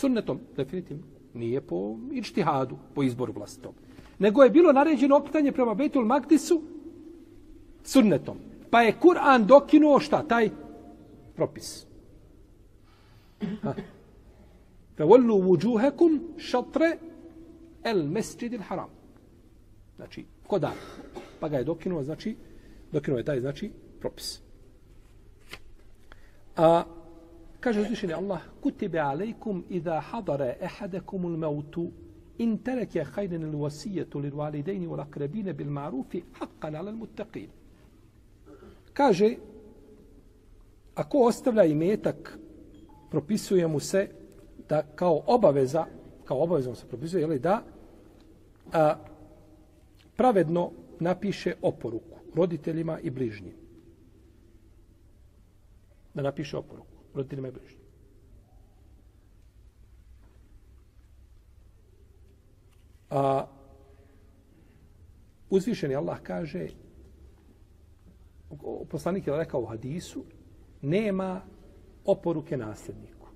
[0.00, 1.02] Sunnetom, definitivno.
[1.34, 3.72] Nije po ičtihadu, po izboru vlastitom
[4.18, 6.62] nego je bilo naređeno okretanje prema Betul Magdisu
[7.82, 8.38] sunnetom.
[8.70, 10.22] Pa je Kur'an dokinuo šta?
[10.22, 10.50] Taj
[11.34, 11.86] propis.
[14.96, 16.98] Fevollu vujuhekum šatre
[17.84, 18.90] el mesđidil haram.
[19.96, 20.72] Znači, ko da?
[21.40, 22.36] Pa ga je dokinuo, znači,
[22.92, 24.40] dokinuo je taj, znači, propis.
[26.56, 26.84] A
[27.60, 31.90] kaže uzvišeni Allah, kutibe alejkum idha hadare ehadekumul mautu
[32.38, 37.48] in tereke hajden il wasijetu lil validejni wal akrebine bil marufi haqqan ala mutaqin.
[38.92, 39.36] Kaže,
[40.94, 42.38] ako ostavlja imetak,
[43.10, 44.08] propisuje mu se
[44.68, 45.86] da kao obaveza,
[46.24, 47.62] kao obaveza mu se propisuje, jeli, da
[48.72, 48.94] a,
[50.16, 50.70] pravedno
[51.00, 53.54] napiše oporuku roditeljima i bližnjim.
[56.14, 57.75] Da napiše oporuku roditeljima i bližnjim.
[63.10, 63.46] A
[65.50, 66.68] uzvišeni Allah kaže
[68.90, 70.24] poslanik je rekao u hadisu
[70.82, 71.40] nema
[72.04, 73.26] oporuke nasljedniku.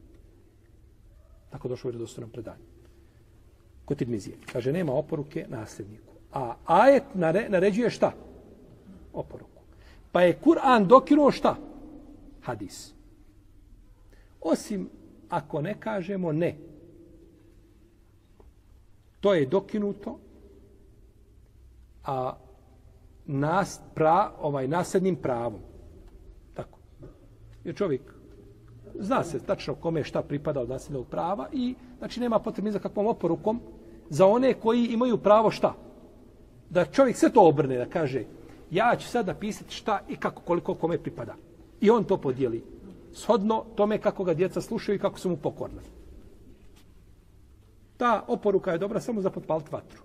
[1.51, 2.65] Tako došlo u vjerodostojnom predanju.
[3.85, 4.37] Kod Tirmizije.
[4.53, 6.13] Kaže, nema oporuke nasljedniku.
[6.33, 8.13] A ajet nare, naređuje šta?
[9.13, 9.63] Oporuku.
[10.13, 11.57] Pa je Kur'an dokinuo šta?
[12.43, 12.95] Hadis.
[14.41, 14.89] Osim
[15.29, 16.57] ako ne kažemo ne.
[19.21, 20.19] To je dokinuto
[22.05, 22.33] a
[23.27, 25.61] nas, pra, ovaj, nasljednim pravom.
[26.55, 26.79] Tako.
[27.65, 28.03] Jer čovjek
[28.95, 33.07] zna se tačno kome šta pripada od nasljednog prava i znači nema potrebe za kakvom
[33.07, 33.61] oporukom
[34.09, 35.75] za one koji imaju pravo šta?
[36.71, 38.25] Da čovjek sve to obrne, da kaže
[38.71, 41.35] ja ću sad napisati šta i kako, koliko kome pripada.
[41.81, 42.63] I on to podijeli.
[43.13, 45.81] Shodno tome kako ga djeca slušaju i kako su mu pokorni.
[48.01, 50.03] Ta oporuka je dobra samo za potpaliti vatru.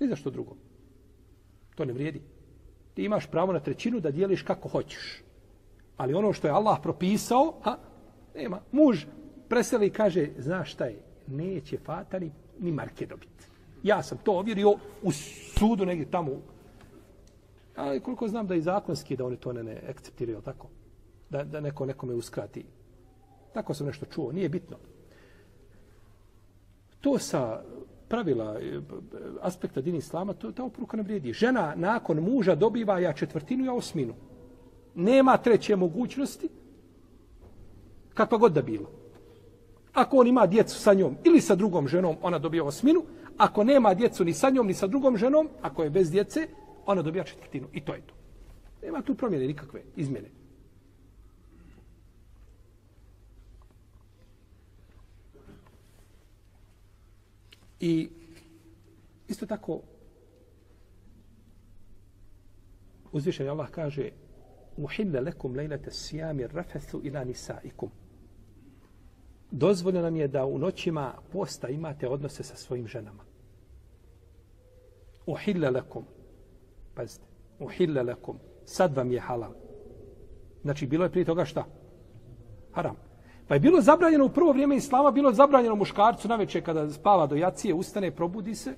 [0.00, 0.56] Ni za što drugo.
[1.74, 2.22] To ne vrijedi.
[2.94, 5.22] Ti imaš pravo na trećinu da dijeliš kako hoćeš.
[5.96, 7.76] Ali ono što je Allah propisao, a,
[8.34, 8.60] nema.
[8.72, 9.04] Muž
[9.48, 13.44] preseli i kaže, znaš šta je, neće fata ni, ni marke dobiti.
[13.82, 16.30] Ja sam to ovjerio u sudu negdje tamo.
[17.76, 20.68] Ali koliko znam da i zakonski da oni to ne, ne akceptiraju, tako?
[21.30, 22.64] Da, da neko nekome uskrati.
[23.54, 24.76] Tako sam nešto čuo, nije bitno.
[27.00, 27.62] To sa
[28.08, 28.80] pravila e,
[29.40, 31.32] aspekta din islama, to, ta oporuka ne vrijedi.
[31.32, 34.14] Žena nakon muža dobiva ja četvrtinu, ja osminu.
[34.94, 36.48] Nema treće mogućnosti,
[38.14, 38.88] kakva god da bila.
[39.92, 43.02] Ako on ima djecu sa njom ili sa drugom ženom, ona dobija osminu.
[43.36, 46.48] Ako nema djecu ni sa njom, ni sa drugom ženom, ako je bez djece,
[46.86, 47.66] ona dobija četvrtinu.
[47.72, 48.14] I to je to.
[48.82, 50.28] Nema tu promjene nikakve izmjene.
[57.80, 58.10] I
[59.28, 59.80] isto tako
[63.12, 64.10] uzvišen Allah kaže
[64.76, 67.90] uhille lekum lejlete sijami rafethu ila nisaikum.
[69.50, 73.24] Dozvoljeno nam je da u noćima posta imate odnose sa svojim ženama.
[75.26, 76.04] Uhille lekum.
[76.94, 77.24] Pazite.
[77.58, 78.38] Uhille lekum.
[78.64, 79.52] Sad vam je halal.
[80.62, 81.64] Znači, bilo je prije toga šta?
[82.72, 83.09] Haram.
[83.50, 86.90] Pa je bilo zabranjeno u prvo vrijeme Islama, bilo je zabranjeno muškarcu na večer kada
[86.90, 88.74] spava do jacije, ustane, probudi se,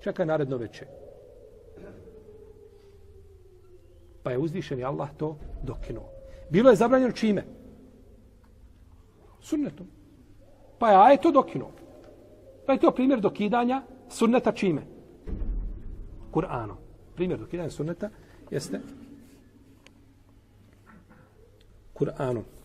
[0.00, 0.86] čeka naredno večer.
[4.22, 6.06] Pa je uzvišeni Allah to dokinuo.
[6.50, 7.44] Bilo je zabranjeno čime?
[9.40, 9.86] Sunnetom.
[10.78, 11.72] Pa je aje to dokinuo.
[12.66, 14.82] Pa je to primjer dokidanja sunneta čime?
[16.32, 16.76] Kur'anom.
[17.14, 18.10] Primjer dokidanja sunneta
[18.50, 18.80] jeste
[21.94, 22.59] Kur'anom.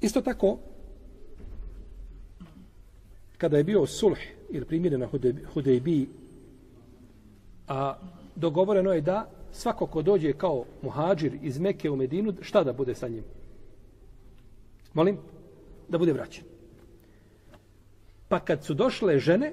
[0.00, 0.58] Isto tako,
[3.38, 4.18] kada je bio sulh
[4.50, 5.08] ili primjeren na
[5.54, 6.08] Hudejbiji,
[7.68, 7.98] a
[8.36, 12.94] dogovoreno je da svako ko dođe kao muhađir iz Mekke u Medinu, šta da bude
[12.94, 13.24] sa njim?
[14.94, 15.18] Molim?
[15.88, 16.44] Da bude vraćen.
[18.28, 19.52] Pa kad su došle žene,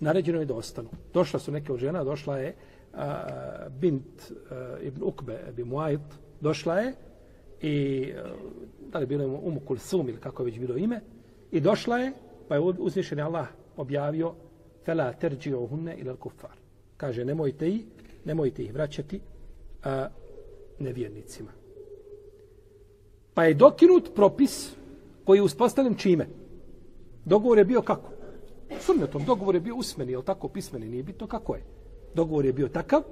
[0.00, 0.88] naređeno je da ostanu.
[1.14, 2.54] Došla su neke od žena, došla je
[2.94, 6.00] a, bint a, ibn Ukbe, ibn Muajt,
[6.40, 6.94] došla je
[7.60, 8.22] i eh,
[8.92, 11.00] da li bilo Umu Kulsum ili kako je već bilo ime,
[11.50, 12.12] i došla je,
[12.48, 13.46] pa je uzvišen Allah
[13.76, 14.34] objavio
[14.84, 16.56] fela terđi ohunne ilal kufar.
[16.96, 17.84] Kaže, nemojte ih,
[18.24, 19.20] nemojte ih vraćati
[19.84, 20.08] a,
[20.78, 21.50] nevjernicima.
[23.34, 24.72] Pa je dokinut propis
[25.24, 26.26] koji je uspostavljen čime?
[27.24, 28.10] Dogovor je bio kako?
[28.80, 29.24] Sunnetom.
[29.24, 30.48] Dogovor je bio usmeni, je tako?
[30.48, 31.62] Pismeni, nije bitno kako je.
[32.14, 33.02] Dogovor je bio takav,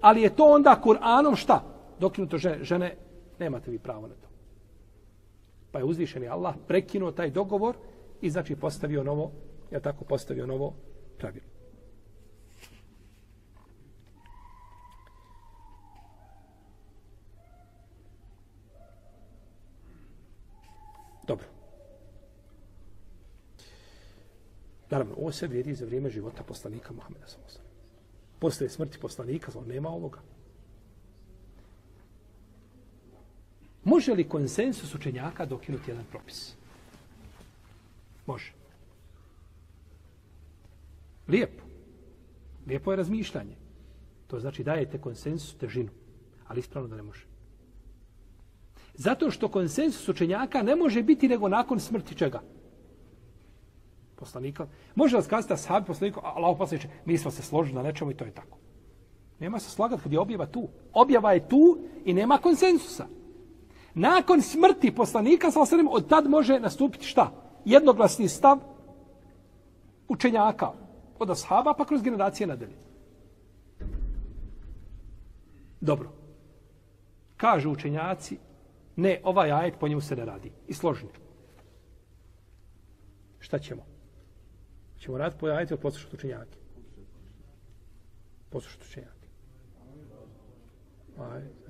[0.00, 1.64] ali je to onda Kur'anom šta?
[2.00, 2.96] Dokinuto žene, žene,
[3.38, 4.28] nemate vi pravo na to.
[5.72, 7.76] Pa je uzvišeni Allah prekinuo taj dogovor
[8.20, 9.32] i znači postavio novo,
[9.70, 10.74] ja tako postavio novo
[11.18, 11.54] pravilo.
[21.26, 21.46] Dobro.
[24.90, 27.60] Naravno, ovo sve vrijedi za vrijeme života poslanika Muhammeda s.a.v.
[28.38, 30.18] Posle smrti poslanika, nema ovoga.
[33.84, 36.54] Može li konsensus učenjaka dokinuti jedan propis?
[38.26, 38.52] Može.
[41.28, 41.62] Lijepo.
[42.66, 43.56] Lijepo je razmišljanje.
[44.26, 45.90] To znači dajete konsensus težinu.
[46.48, 47.26] Ali ispravno da ne može.
[48.94, 52.42] Zato što konsensus učenjaka ne može biti nego nakon smrti čega?
[54.16, 54.66] Poslanika.
[54.94, 58.14] Može vas kazati da sahabi poslanika, Allah poslaniče, mi smo se složili na nečemu i
[58.14, 58.58] to je tako.
[59.40, 60.68] Nema se slagati kad je objava tu.
[60.92, 63.06] Objava je tu i nema konsensusa.
[63.94, 67.30] Nakon smrti poslanika, sa osrednjem, od tad može nastupiti šta?
[67.64, 68.58] Jednoglasni stav
[70.08, 70.72] učenjaka
[71.18, 72.76] od ashaba pa kroz generacije nadalje.
[75.80, 76.12] Dobro.
[77.36, 78.38] Kažu učenjaci,
[78.96, 80.52] ne, ovaj ajet po njemu se ne radi.
[80.68, 81.08] I složni.
[83.38, 83.82] Šta ćemo?
[84.98, 86.58] Ćemo raditi po ajetu ili poslušati učenjake?
[88.50, 89.13] Poslušati učenjake.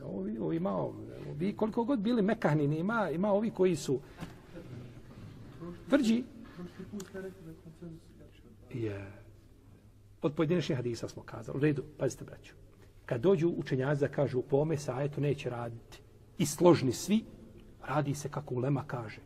[0.04, 4.00] Ovi, ovi ima, ovi koliko god bili mekahnini, ima, ima ovi koji su
[5.88, 6.24] tvrđi.
[8.72, 9.12] Je.
[10.22, 11.58] Od pojedinačnih hadisa smo kazali.
[11.58, 12.54] U redu, pazite, braću.
[13.06, 16.00] Kad dođu učenjaci da kažu po ome sajetu neće raditi
[16.38, 17.24] i složni svi,
[17.86, 19.20] radi se kako Ulema kaže.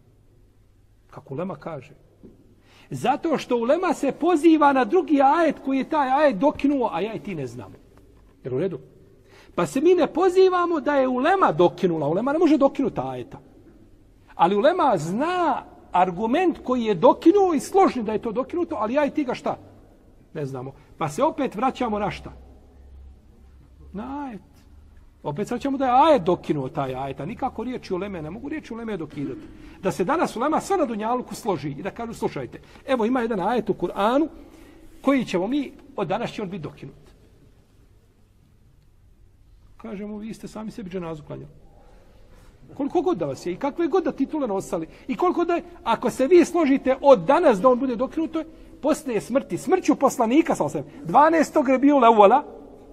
[1.10, 1.94] Kako Ulema kaže.
[2.90, 7.14] Zato što Ulema se poziva na drugi ajet koji je taj ajet dokinuo, a ja
[7.14, 7.74] i ti ne znamo.
[8.44, 8.78] Jer u redu?
[9.58, 12.06] Pa se mi ne pozivamo da je Ulema dokinula.
[12.08, 13.38] Ulema ne može dokinuti ajeta.
[14.34, 19.04] Ali Ulema zna argument koji je dokinuo i složni da je to dokinuto, ali ja
[19.04, 19.56] i ti ga šta?
[20.34, 20.72] Ne znamo.
[20.98, 22.32] Pa se opet vraćamo na šta?
[23.92, 24.40] Na ajet.
[25.22, 28.74] Opet vraćamo da je ajet dokinuo taj ajet, a nikako riječi Uleme, ne mogu riječi
[28.74, 29.40] Uleme dokidati.
[29.82, 33.40] Da se danas Ulema sve na Dunjaluku složi i da kažu, slušajte, evo ima jedan
[33.40, 34.28] ajet u Kur'anu
[35.02, 37.07] koji ćemo mi, od danas će on biti dokinut
[39.82, 41.52] kažemo, vi ste sami sebi dženazu klanjali.
[42.74, 45.62] Koliko god da vas je i kakve god da titule nosali i koliko da je,
[45.84, 48.44] ako se vi složite od danas da on bude dokinuto,
[48.82, 51.68] poslije smrti, smrću poslanika, sa osam, 12.
[51.68, 52.44] rebiju uvala,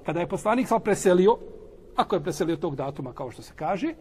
[0.05, 1.37] kada je poslanik sa preselio,
[1.95, 3.93] ako je preselio tog datuma, kao što se kaže,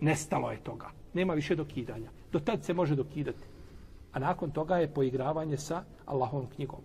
[0.00, 0.90] nestalo je toga.
[1.14, 2.10] Nema više dokidanja.
[2.32, 3.44] Do tad se može dokidati.
[4.12, 6.80] A nakon toga je poigravanje sa Allahovom knjigom.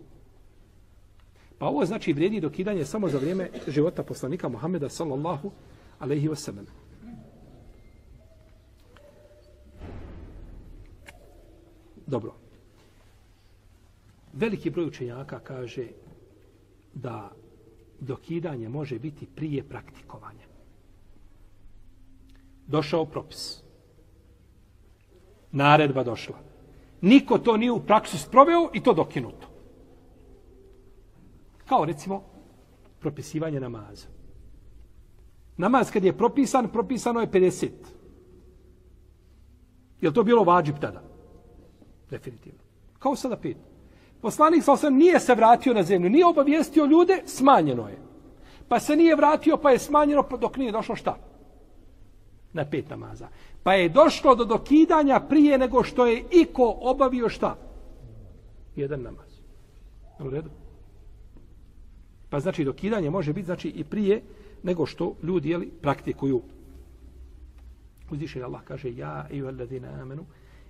[1.57, 5.51] Pa ovo znači vrijedi dokidanje samo za vrijeme života poslanika Muhameda sallallahu
[5.99, 6.65] alaihi wasallam.
[12.07, 12.33] Dobro.
[14.33, 15.87] Veliki broj učenjaka kaže
[16.93, 17.31] da
[17.99, 20.45] dokidanje može biti prije praktikovanja.
[22.67, 23.61] Došao propis.
[25.51, 26.35] Naredba došla.
[27.01, 29.44] Niko to nije u praksu sproveo i to dokinuto.
[31.65, 32.23] Kao recimo
[32.99, 34.07] propisivanje namaza.
[35.57, 37.69] Namaz kad je propisan, propisano je 50.
[40.01, 41.01] Je to bilo vađib tada?
[42.09, 42.59] Definitivno.
[42.99, 43.57] Kao sada pet.
[44.21, 47.97] Poslanik sa osam nije se vratio na zemlju, nije obavijestio ljude, smanjeno je.
[48.67, 51.17] Pa se nije vratio, pa je smanjeno pa dok nije došlo šta?
[52.53, 53.27] Na pet namaza.
[53.63, 57.55] Pa je došlo do dokidanja prije nego što je iko obavio šta?
[58.75, 59.29] Jedan namaz.
[60.19, 60.49] U redu?
[62.35, 64.21] Pa znači dokidanje može biti znači i prije
[64.63, 66.41] nego što ljudi jeli, praktikuju.
[68.11, 70.25] Uzviše Allah kaže ja i alladina amanu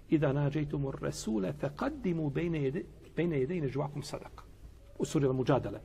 [0.10, 2.84] idha nađejtumu rasule faqaddimu bejne, jede,
[3.16, 4.44] bejne jedine žuvakum sadaka.
[5.00, 5.80] U suri Al-Mujadale.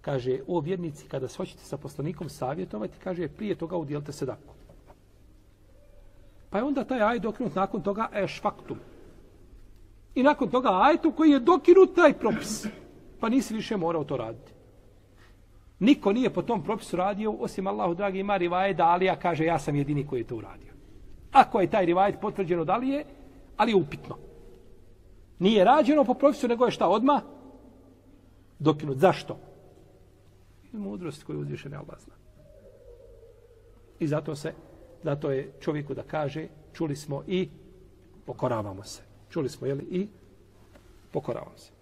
[0.00, 4.54] Kaže, o vjernici, kada se hoćete sa poslanikom savjetovati, kaže, prije toga udjelite sadaku.
[6.50, 8.78] Pa je onda taj aj dokinut nakon toga eš faktum.
[10.14, 12.66] I nakon toga ajtu koji je dokinut taj propis.
[13.20, 14.51] Pa nisi više morao to raditi.
[15.82, 19.58] Niko nije po tom propisu radio, osim Allahu dragi ima rivajet da Alija kaže ja
[19.58, 20.72] sam jedini koji je to uradio.
[21.32, 23.04] Ako je taj rivajet potvrđeno da li je,
[23.56, 24.16] ali je upitno.
[25.38, 27.20] Nije rađeno po propisu, nego je šta odma
[28.58, 28.98] dokinut.
[28.98, 29.38] Zašto?
[30.72, 32.14] Mudrost koju uzviše ne Allah zna.
[34.00, 34.52] I zato se,
[35.02, 37.48] zato je čovjeku da kaže čuli smo i
[38.26, 39.02] pokoravamo se.
[39.30, 40.08] Čuli smo, jeli, i
[41.12, 41.72] pokoravamo se.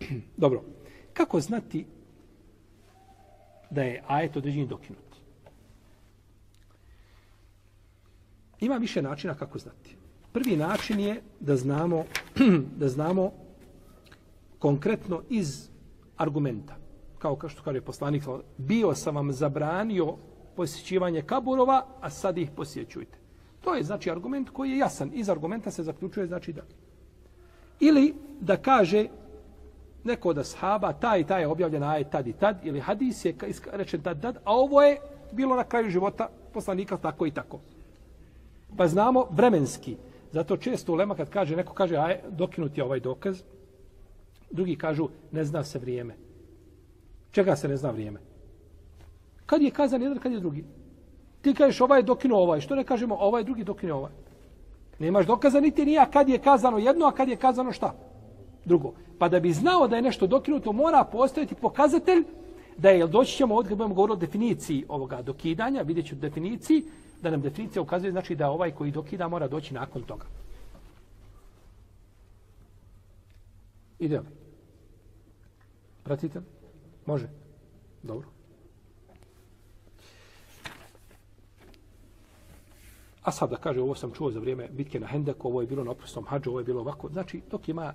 [0.36, 0.62] Dobro.
[1.12, 1.93] Kako znati
[3.74, 4.98] da je ajet određeni dokinut?
[8.60, 9.96] Ima više načina kako znati.
[10.32, 12.04] Prvi način je da znamo
[12.80, 13.32] da znamo
[14.58, 15.68] konkretno iz
[16.16, 16.76] argumenta.
[17.18, 18.22] Kao kao što kaže poslanik,
[18.58, 20.16] bio sam vam zabranio
[20.56, 23.18] posjećivanje kaburova, a sad ih posjećujte.
[23.60, 25.10] To je znači argument koji je jasan.
[25.14, 26.62] Iz argumenta se zaključuje znači da.
[27.80, 29.08] Ili da kaže
[30.04, 33.34] neko od ashaba, taj i taj je objavljen ajet tad i tad, ili hadis je
[33.72, 35.00] rečen tad, tad, a ovo je
[35.32, 37.60] bilo na kraju života poslanika tako i tako.
[38.76, 39.96] Pa znamo vremenski.
[40.32, 43.42] Zato često u Lema kad kaže, neko kaže, aj, dokinut je ovaj dokaz,
[44.50, 46.14] drugi kažu, ne zna se vrijeme.
[47.30, 48.20] Čega se ne zna vrijeme?
[49.46, 50.64] Kad je kazan jedan, kad je drugi?
[51.42, 52.60] Ti kažeš, ovaj dokinu ovaj.
[52.60, 54.12] Što ne kažemo, ovaj drugi dokinu ovaj?
[54.98, 57.94] Nemaš dokaza niti nije kad je kazano jedno, a kad je kazano šta?
[58.64, 58.92] Drugo.
[59.18, 62.24] Pa da bi znao da je nešto dokinuto, mora postojati pokazatelj
[62.76, 66.84] da je, doći ćemo od kada budemo govorili o definiciji ovoga dokidanja, vidjet ću definiciji,
[67.22, 70.26] da nam definicija ukazuje znači da ovaj koji dokida mora doći nakon toga.
[73.98, 74.26] Ide li?
[76.02, 76.44] Pratite li?
[77.06, 77.28] Može?
[78.02, 78.28] Dobro.
[83.22, 85.84] A sad da kaže, ovo sam čuo za vrijeme bitke na Hendeku, ovo je bilo
[85.84, 87.08] na oprostom hađu, ovo je bilo ovako.
[87.08, 87.92] Znači, dok ima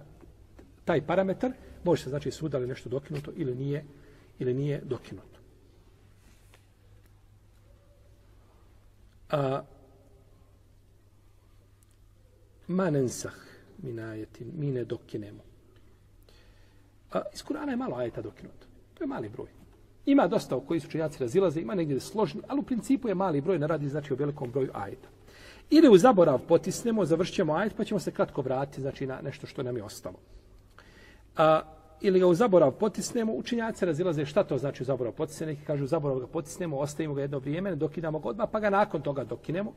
[0.90, 1.52] taj parametar,
[1.84, 3.84] može se znači sudali nešto dokinuto ili nije,
[4.40, 5.40] ili nije dokinuto.
[9.30, 9.62] A,
[12.68, 13.34] ma nensah
[13.78, 15.44] minajetin, mi ne dokinemo.
[17.12, 18.66] A, iz Kurana je malo ajeta dokinuto.
[18.94, 19.48] To je mali broj.
[20.06, 23.42] Ima dosta u koji su činjaci razilaze, ima negdje složni, ali u principu je mali
[23.42, 25.10] broj, ne radi znači o velikom broju ajeta.
[25.70, 29.64] Ili u zaborav potisnemo, završćemo ajet, pa ćemo se kratko vratiti znači, na nešto što
[29.64, 30.39] nam je ostalo.
[31.40, 31.62] A,
[32.02, 35.52] ili ga u zaborav potisnemo, učinjaci razilaze šta to znači u zaborav potisnemo.
[35.52, 38.60] Neki kažu u zaborav ga potisnemo, ostavimo ga jedno vrijeme, ne dokinamo ga odmah, pa
[38.60, 39.74] ga nakon toga dokinemo.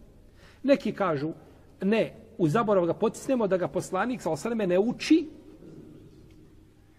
[0.63, 1.33] Neki kažu
[1.83, 5.29] ne, u zaborav ga potisnemo da ga poslanik sa osaneme ne uči,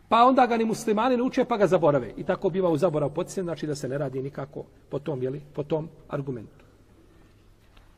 [0.09, 2.13] pa onda ga ni muslimani ne uče, pa ga zaborave.
[2.17, 5.41] I tako biva u zaborav potisnemo, znači da se ne radi nikako po tom, jeli,
[5.53, 6.65] po tom argumentu.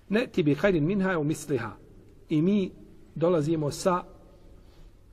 [0.10, 1.72] Ne ti bi hajrin minha u misliha.
[2.30, 2.72] I mi
[3.16, 4.04] dolazimo sa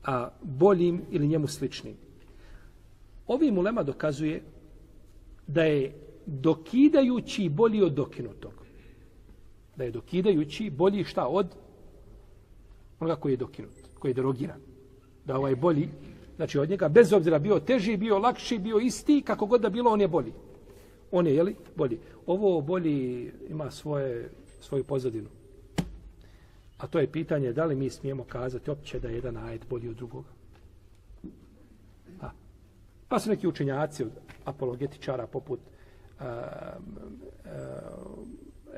[0.05, 1.94] a, boljim ili njemu sličnim.
[3.26, 4.42] Ovi mulema dokazuje
[5.46, 5.94] da je
[6.26, 8.53] dokidajući bolji od dokinutog.
[9.76, 11.46] Da je dokidajući bolji šta od
[13.00, 14.61] onoga koji je dokinut, koji je derogiran.
[15.24, 15.88] Da ovaj bolji,
[16.36, 19.90] znači od njega, bez obzira bio teži, bio lakši, bio isti, kako god da bilo,
[19.90, 20.32] on je bolji.
[21.11, 21.98] On je, jeli, bolji.
[22.26, 24.30] Ovo bolji ima svoje,
[24.61, 25.28] svoju pozadinu.
[26.83, 29.89] A to je pitanje da li mi smijemo kazati opće da je jedan ajet bolji
[29.89, 30.24] od drugog.
[32.20, 32.30] A.
[33.09, 34.11] Pa su neki učenjaci od
[34.45, 36.26] apologetičara poput uh,
[37.45, 37.51] uh,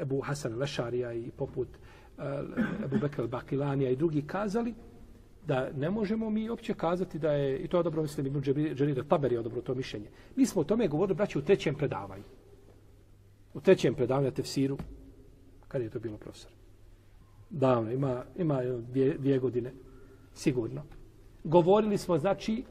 [0.00, 2.24] Ebu Hasan Lešarija i poput uh,
[2.84, 4.74] Ebu Bekr Bakilanija i drugi kazali
[5.46, 8.40] da ne možemo mi opće kazati da je, i to je dobro mislim, Ibn
[8.74, 10.08] Džerir Taber je dobro to mišljenje.
[10.36, 12.24] Mi smo o tome govorili, braći, u trećem predavanju.
[13.54, 14.78] U trećem predavanju na tefsiru,
[15.68, 16.63] kad je to bilo profesor?
[17.54, 19.72] Davno, ima, ima dvije, dvije godine,
[20.34, 20.82] sigurno.
[21.44, 22.64] Govorili smo, znači,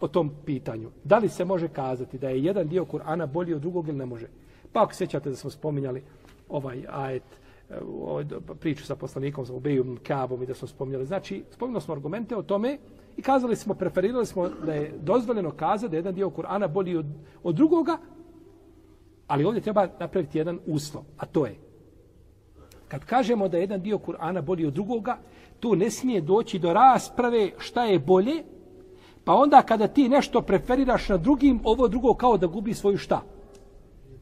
[0.00, 0.90] o tom pitanju.
[1.04, 4.06] Da li se može kazati da je jedan dio Kur'ana bolji od drugog ili ne
[4.06, 4.26] može?
[4.72, 6.02] Pa ako sećate da smo spominjali
[6.48, 7.22] ovaj ajet,
[7.70, 8.24] eh, ovaj
[8.60, 11.06] priču sa poslanikom, sa Ubejom Kabom i da smo spominjali.
[11.06, 12.78] Znači, spominjali smo argumente o tome
[13.16, 16.96] i kazali smo, preferirali smo da je dozvoljeno kazati da je jedan dio Kur'ana bolji
[16.96, 17.06] od,
[17.42, 17.98] od drugoga,
[19.26, 21.71] ali ovdje treba napraviti jedan uslov, a to je
[22.92, 25.18] Kad kažemo da je jedan dio Kur'ana bolji od drugoga,
[25.60, 28.44] tu ne smije doći do rasprave šta je bolje,
[29.24, 33.22] pa onda kada ti nešto preferiraš na drugim, ovo drugo kao da gubi svoju šta?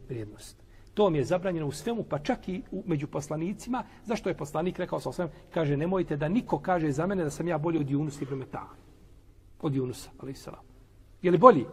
[0.09, 0.57] Vrijednost.
[0.95, 3.85] To mi je zabranjeno u svemu, pa čak i u, među poslanicima.
[4.05, 5.29] Zašto je poslanik rekao sa svem?
[5.55, 8.75] Kaže, nemojte da niko kaže za mene da sam ja bolji od Junusa i Metaha.
[9.63, 10.35] Od Junusa, ali
[11.23, 11.67] Je li bolji?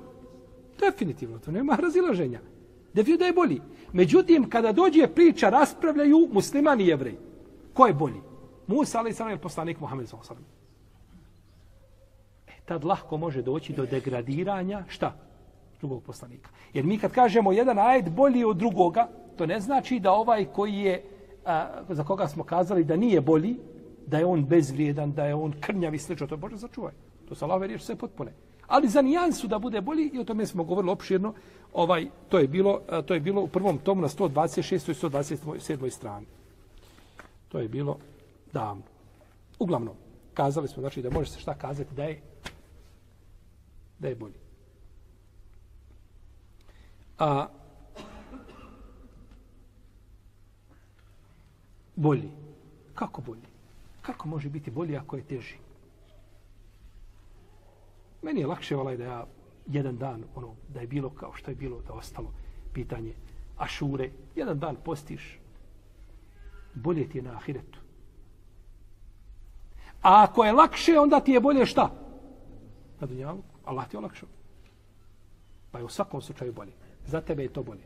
[0.80, 2.40] Definitivno, to nema razilaženja.
[2.98, 3.62] Definitivno da je bolji.
[3.94, 7.18] Međutim, kada dođe priča, raspravljaju muslimani i jevreji.
[7.74, 8.22] Ko je bolji?
[8.68, 10.42] Musa, ali sam je poslanik Muhammed s.a.v.
[12.48, 15.14] E, tad lahko može doći do degradiranja, šta?
[15.80, 16.50] Drugog poslanika.
[16.74, 20.74] Jer mi kad kažemo jedan ajet bolji od drugoga, to ne znači da ovaj koji
[20.74, 21.04] je,
[21.46, 23.56] a, za koga smo kazali da nije bolji,
[24.08, 26.94] da je on bezvrijedan, da je on krnjav i slično, to je Bože sačuvaj.
[27.30, 28.34] To sa Allahove riječi sve potpune.
[28.68, 31.34] Ali za nijansu da bude bolji, i o tome smo govorili opširno,
[31.74, 34.92] ovaj, to, je bilo, eh, to je bilo u prvom tomu na 126.
[34.92, 35.90] i 127.
[35.90, 36.26] strani.
[37.50, 37.98] To je bilo
[38.54, 38.84] davno.
[39.60, 39.96] Uglavnom,
[40.34, 42.22] kazali smo, znači, da može se šta kazati da je
[44.00, 44.40] da je bolji.
[47.20, 47.48] A
[51.96, 52.32] bolji.
[52.96, 53.42] Kako bolji?
[54.02, 55.56] Kako može biti bolji ako je teži?
[58.28, 59.26] Meni je lakše valaj da ja
[59.68, 62.34] jedan dan, ono, da je bilo kao što je bilo, da ostalo
[62.74, 63.14] pitanje
[63.58, 65.40] ašure, jedan dan postiš,
[66.74, 67.80] bolje ti je na ahiretu.
[70.02, 71.92] A ako je lakše, onda ti je bolje šta?
[73.00, 73.44] Na dunjalu.
[73.66, 74.30] Allah ti je olakšao.
[75.72, 76.72] Pa je u svakom slučaju bolje.
[77.06, 77.84] Za tebe je to bolje.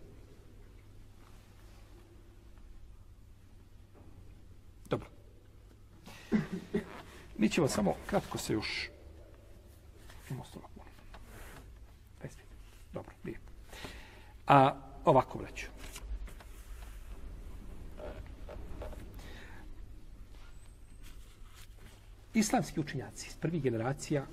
[4.90, 5.10] Dobro.
[7.38, 8.90] Mi ćemo samo kratko se još...
[10.32, 10.72] Imamo stomak.
[12.94, 13.52] Dobro, lijepo.
[14.48, 14.76] A
[15.06, 15.68] ovako vraću.
[22.34, 24.26] Islamski učenjaci iz prvih generacija,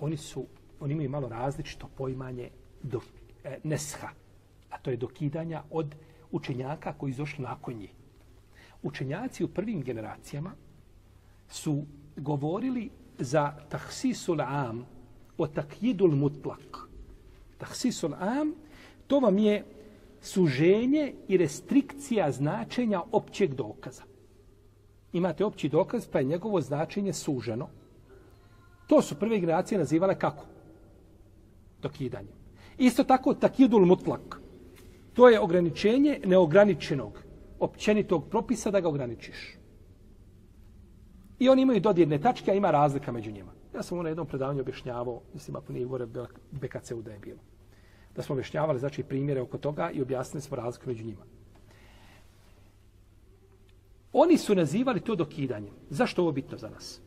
[0.00, 0.46] oni su,
[0.80, 2.50] oni imaju malo različito poimanje
[2.82, 3.00] do,
[3.44, 4.08] e, nesha,
[4.70, 5.94] a to je dokidanja od
[6.30, 7.90] učenjaka koji izošli nakon njih.
[8.82, 10.52] Učenjaci u prvim generacijama
[11.48, 11.84] su
[12.16, 14.95] govorili za tahsisul am
[15.38, 16.88] o takjidul mutlak.
[17.58, 18.54] Tahsisul am,
[19.06, 19.64] to vam je
[20.20, 24.02] suženje i restrikcija značenja općeg dokaza.
[25.12, 27.68] Imate opći dokaz, pa je njegovo značenje suženo.
[28.86, 30.44] To su prve generacije nazivale kako?
[31.82, 32.32] Dokidanje.
[32.78, 34.40] Isto tako, takidul mutlak.
[35.14, 37.22] To je ograničenje neograničenog,
[37.60, 39.56] općenitog propisa da ga ograničiš.
[41.38, 43.55] I oni imaju dodirne tačke, a ima razlika među njima.
[43.76, 46.06] Ja sam na jednom predavanju objašnjavao, mislim, ako nije gore
[46.50, 47.38] BKC-u da je bilo.
[48.16, 51.24] Da smo objašnjavali, znači, primjere oko toga i objasnili smo razliku među njima.
[54.12, 55.74] Oni su nazivali to dokidanjem.
[55.90, 57.00] Zašto ovo bitno za nas?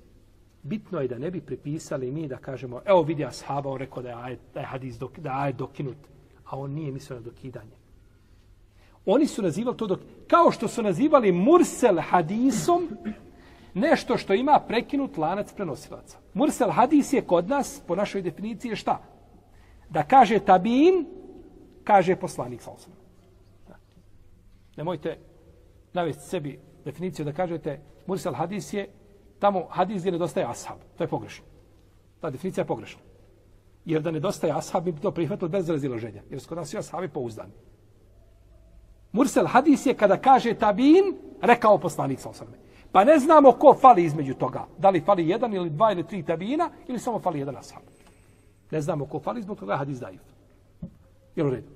[0.63, 4.09] Bitno je da ne bi pripisali mi da kažemo, evo vidi ashaba, on rekao da
[4.09, 5.97] je, ajed, da je hadis dok, da je dokinut,
[6.45, 7.79] a on nije mislio na dokidanje.
[9.05, 12.89] Oni su nazivali to dok, kao što su nazivali mursel hadisom,
[13.79, 16.17] nešto što ima prekinut lanac prenosilaca.
[16.33, 19.01] Mursel hadis je kod nas, po našoj definiciji, šta?
[19.89, 21.05] Da kaže tabin,
[21.83, 22.93] kaže poslanik sa osam.
[24.77, 25.17] Nemojte
[25.93, 28.87] navesti sebi definiciju da kažete mursel hadis je
[29.39, 30.77] tamo hadis gdje nedostaje ashab.
[30.97, 31.45] To je pogrešno.
[32.21, 33.01] Ta definicija je pogrešna.
[33.85, 36.21] Jer da nedostaje ashab, bi to prihvatili bez razilaženja.
[36.29, 37.53] Jer skoro nas svi ashabi pouzdani.
[39.11, 42.47] Mursel hadis je kada kaže tabin, rekao poslanik sa osam.
[42.91, 44.65] Pa ne znamo ko fali između toga.
[44.77, 47.81] Da li fali jedan ili dva ili tri tabina ili samo fali jedan ashab.
[48.71, 50.21] Ne znamo ko fali zbog toga hadis daif.
[51.35, 51.67] Jel u redu?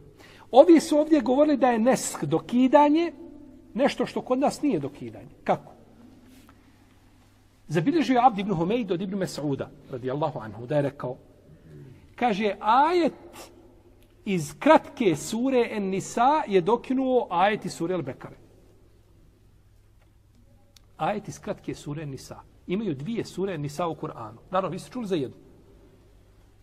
[0.52, 3.14] Ovi su ovdje govorili da je nesk dokidanje
[3.74, 5.30] nešto što kod nas nije dokidanje.
[5.44, 5.74] Kako?
[7.68, 11.18] Zabilježio je Abd ibn Humeid od ibn Mas'uda, radijallahu anhu, da je rekao,
[12.16, 13.52] kaže, ajet
[14.26, 18.43] iz kratke sure En Nisa je dokinuo ajet iz sure Al-Bekare
[21.04, 22.40] ajet iz kratke sure Nisa.
[22.68, 24.38] Imaju dvije sure Nisa u Kur'anu.
[24.52, 25.38] Naravno, vi ste čuli za jednu.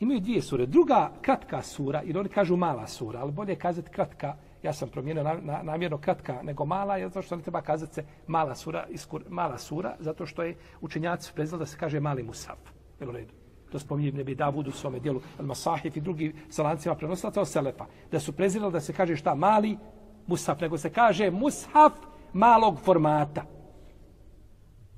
[0.00, 0.66] Imaju dvije sure.
[0.66, 5.22] Druga kratka sura, jer oni kažu mala sura, ali bolje kazati kratka, ja sam promijenio
[5.22, 9.24] na, na, namjerno kratka nego mala, zato što ne treba kazati se mala sura, iskur,
[9.28, 12.58] mala sura, zato što je učenjac prezali da se kaže mali musaf.
[13.00, 13.34] Jel u redu?
[13.72, 17.44] To spominje Nebi Davud u svome dijelu, al Masahif i drugi sa lancima prenoslaca o
[17.44, 17.86] Selefa.
[18.10, 19.78] Da su prezirali da se kaže šta mali
[20.26, 21.92] musaf, nego se kaže mushaf
[22.32, 23.44] malog formata.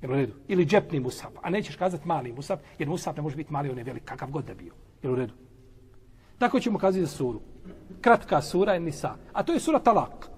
[0.03, 0.33] Jel u redu?
[0.47, 1.31] Ili džepni musab.
[1.41, 4.31] A nećeš kazati mali musab, jer musab ne može biti mali, on je velik, kakav
[4.31, 4.73] god da bio.
[5.03, 5.33] Jel u redu?
[6.37, 7.41] Tako ćemo kazati za suru.
[8.01, 9.15] Kratka sura je Nisa.
[9.33, 10.29] A to je sura Talak.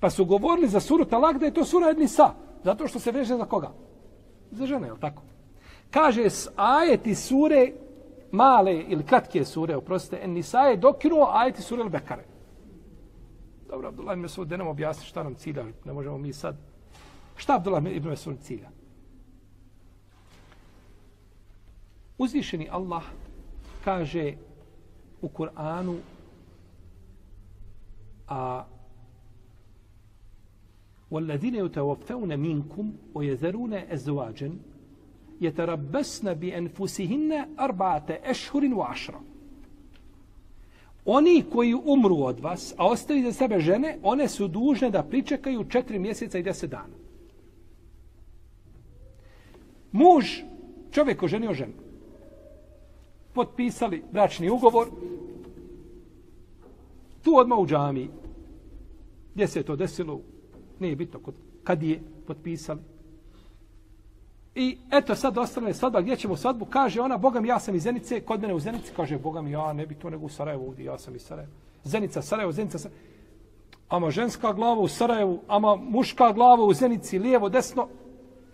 [0.00, 2.34] Pa su govorili za suru Talak da je to sura Nisa.
[2.64, 3.72] Zato što se veže za koga?
[4.50, 5.22] Za žene, je tako?
[5.90, 7.72] Kaže ajeti sure
[8.32, 12.24] male ili kratke sure, oprostite, en Nisa je dokinuo ajeti sure Al-Bekare.
[13.68, 15.64] Dobro, Abdullah mi se da nam objasni šta nam cilja.
[15.84, 16.69] Ne možemo mi sad
[17.39, 18.69] Šta Abdullah ibn Mesud cilja?
[22.17, 23.03] Uzvišeni Allah
[23.83, 24.33] kaže
[25.21, 25.97] u Kur'anu
[28.27, 28.65] a
[31.11, 34.51] والذين يتوفون منكم ويذرون أزواجا
[35.41, 39.21] يتربصن بأنفسهن أربعة أشهر وعشرة
[41.05, 45.63] Oni koji umru od vas, a ostavi za sebe žene, one su dužne da pričekaju
[45.63, 46.93] četiri mjeseca i deset dana.
[49.92, 50.24] Muž,
[50.90, 51.72] čovjek oženio ženu.
[53.32, 54.88] Potpisali bračni ugovor.
[57.22, 58.10] Tu odmah u džami.
[59.34, 60.20] Gdje se je to desilo?
[60.80, 61.20] Nije bitno.
[61.20, 61.34] Kod
[61.64, 62.80] kad je potpisali.
[64.54, 66.64] I eto sad ostane svadba, gdje ćemo svadbu?
[66.64, 69.50] Kaže ona, Boga mi, ja sam iz Zenice, kod mene u Zenici, kaže, Boga mi,
[69.50, 71.52] ja ne bi to nego u Sarajevu, ovdje, ja sam iz Sarajeva.
[71.84, 73.04] Zenica, Sarajevo, Zenica, Sarajevo.
[73.88, 77.88] Ama ženska glava u Sarajevu, ama muška glava u Zenici, lijevo, desno,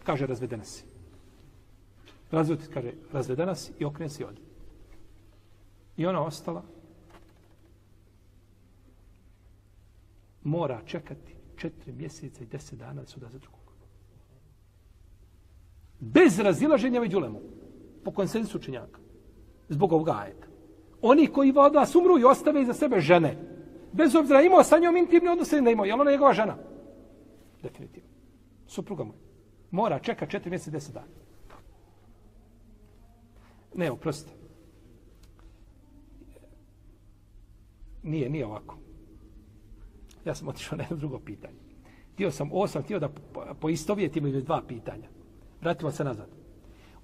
[0.04, 0.84] kaže, razvedena si.
[2.30, 4.40] Razvedi, kaže, razvedena si i okrene se i.
[5.96, 6.62] I ona ostala,
[10.44, 13.60] mora čekati četiri mjeseca i deset dana da se uda za drugog.
[16.00, 17.40] Bez razilaženja među lemu,
[18.04, 19.00] Po konsensu učenjaka.
[19.68, 20.46] Zbog ovoga ajeta.
[21.02, 23.36] Oni koji od vas umru i ostave iza sebe žene.
[23.92, 25.86] Bez obzira imao sa njom intimni odnos ili ne imao.
[25.86, 26.56] Je ona njegova žena?
[27.62, 28.08] Definitivno.
[28.66, 29.12] Supruga mu.
[29.70, 31.06] Mora čeka četiri mjeseca i deset dana.
[33.76, 34.32] Ne, oprostite.
[38.02, 38.78] Nije, nije ovako.
[40.24, 41.58] Ja sam otišao na jedno drugo pitanje.
[42.14, 43.10] Htio sam, ovo sam htio da
[43.60, 45.08] poistovjetim ili dva pitanja.
[45.60, 46.28] Vratimo se nazad.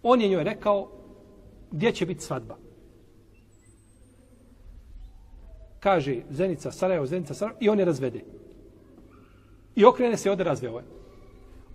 [0.02, 0.90] On je njoj rekao
[1.70, 2.56] gdje će biti svadba.
[5.80, 8.24] Kaže Zenica Sarajevo, Zenica Sarajevo i on je razvede.
[9.74, 11.01] I okrene se ode razveo je.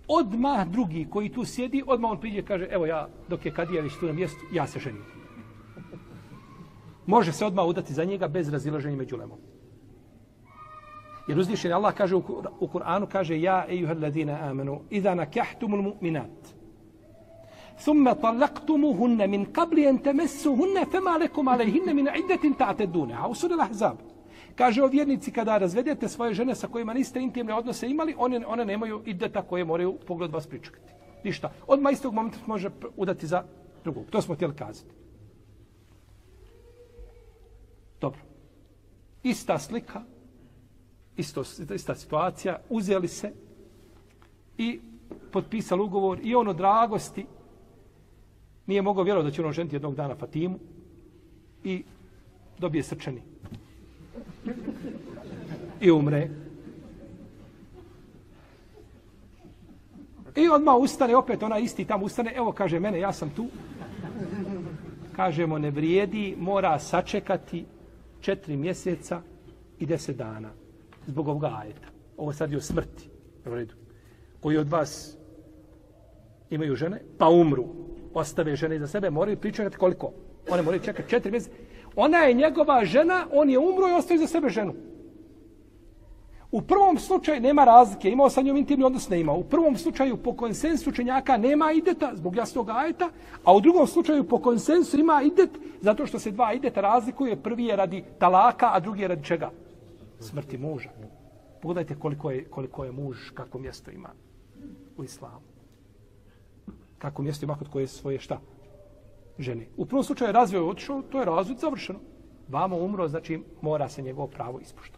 [0.08, 4.06] Odmah drugi koji tu sjedi, odmah on priđe kaže evo ja dok je Kadijević tu
[4.06, 5.04] na mjestu, ja se ženim.
[7.06, 9.38] Može se odmah udati za njega bez razilaženja među lemom.
[11.28, 12.22] Jer uzvišen Allah kaže u,
[12.60, 16.58] u Kur'anu, kaže Ja, ejuhel ladina amanu, idha nakahtumul mu'minat.
[17.84, 23.14] Thumma talaqtumuhunna min qabli an tamassuhunna fama lakum alayhinna min iddetin ta'taduna.
[23.22, 23.34] A u
[24.58, 28.64] kaže o vjernici kada razvedete svoje žene sa kojima niste intimne odnose imali, one one
[28.64, 30.92] nemaju ideta koje moraju pogled vas pričekati.
[31.24, 31.52] Ništa.
[31.66, 33.44] Od istog momenta može udati za
[33.84, 34.04] drugog.
[34.10, 34.90] To smo htjeli kazati.
[38.00, 38.20] Dobro.
[39.22, 40.02] Ista slika
[41.16, 41.42] isto,
[41.74, 43.32] ista situacija, uzeli se
[44.58, 44.80] i
[45.32, 47.26] potpisali ugovor i ono dragosti
[48.66, 50.58] nije mogao vjerovati da će ono ženiti jednog dana Fatimu
[51.64, 51.84] i
[52.58, 53.22] dobije srčani.
[55.80, 56.28] I umre.
[60.36, 63.46] I odmah ustane, opet ona isti tamo ustane, evo kaže mene, ja sam tu.
[65.16, 67.64] Kažemo, ne vrijedi, mora sačekati
[68.20, 69.20] četiri mjeseca
[69.78, 70.50] i deset dana
[71.06, 71.88] zbog ovoga ajeta.
[72.16, 73.08] Ovo sad je o smrti.
[73.46, 73.74] U redu.
[74.40, 75.16] Koji od vas
[76.50, 77.66] imaju žene, pa umru,
[78.14, 80.12] ostave žene za sebe, moraju pričekati koliko?
[80.50, 81.56] One moraju čekati četiri mjeseca.
[81.96, 84.74] Ona je njegova žena, on je umro i ostaje za sebe ženu.
[86.50, 89.36] U prvom slučaju nema razlike, imao sa njom intimni odnos, ne imao.
[89.36, 93.10] U prvom slučaju po konsensu učenjaka nema ideta zbog jasnog ajeta,
[93.44, 97.42] a u drugom slučaju po konsensu ima idet zato što se dva ideta razlikuje.
[97.42, 99.50] Prvi je radi talaka, a drugi je radi čega?
[100.20, 100.90] smrti muža.
[101.62, 104.08] Pogledajte koliko je, koliko je muž, kako mjesto ima
[104.96, 105.40] u islamu.
[106.98, 108.40] Kako mjesto ima kod koje svoje šta?
[109.38, 109.66] Žene.
[109.76, 111.98] U prvom slučaju je razvoj otišao, to je razvoj završeno.
[112.48, 114.97] Vamo umro, znači mora se njegovo pravo ispoštovati.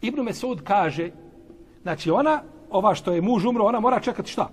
[0.00, 1.10] Ibn Mesud kaže,
[1.82, 4.50] znači ona, ova što je muž umro, ona mora čekati šta?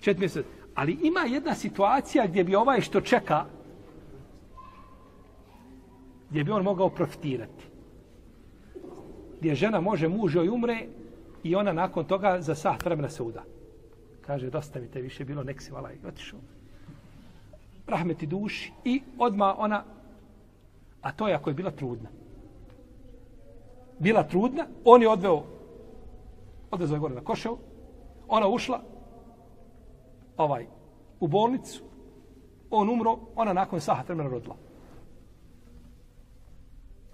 [0.00, 0.48] Četiri mjeseca.
[0.74, 3.44] Ali ima jedna situacija gdje bi ovaj što čeka,
[6.30, 7.64] gdje bi on mogao profitirati.
[9.40, 10.86] Gdje žena može muž joj umre
[11.42, 13.44] i ona nakon toga za sat vremena se uda.
[14.26, 16.40] Kaže, dosta mi te više bilo, nek si vala i otišao.
[17.86, 19.84] Rahmeti duši i odma ona,
[21.02, 22.08] a to je ako je bila trudna.
[23.98, 25.42] Bila trudna, on je odveo,
[26.70, 27.58] odvezao je gore na koševu,
[28.28, 28.80] ona ušla,
[30.36, 30.66] ovaj,
[31.20, 31.82] u bolnicu,
[32.70, 34.56] on umro, ona nakon sahat vremena rodila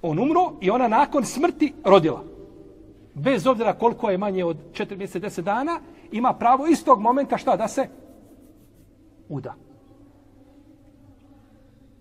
[0.04, 2.24] on umro i ona nakon smrti rodila.
[3.14, 5.80] Bez obzira koliko je manje od 4 mjeseca 10 dana,
[6.12, 7.88] ima pravo istog momenta šta da se
[9.28, 9.54] uda.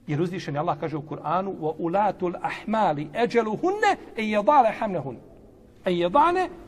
[0.07, 4.69] Jer uzvišen Allah kaže u Kur'anu wa ulatul ahmali eđeluhunne e jedale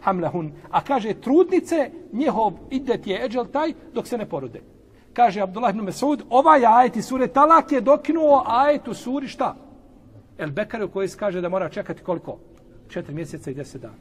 [0.02, 0.52] hamlehun.
[0.72, 4.62] A kaže trudnice, njihov idet je eđel taj dok se ne porode.
[5.14, 9.56] Kaže Abdullah ibn Mesud, ovaj ajet iz sure Talak je dokinuo ajet u suri šta?
[10.38, 12.38] El Bekar u kojoj se kaže da mora čekati koliko?
[12.90, 13.94] Četiri mjeseca i deset dana.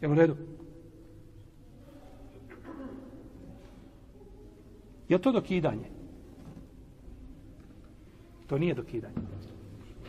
[0.00, 0.36] Je u redu?
[5.08, 5.95] Je to dokidanje?
[8.46, 9.14] To nije dokidanje.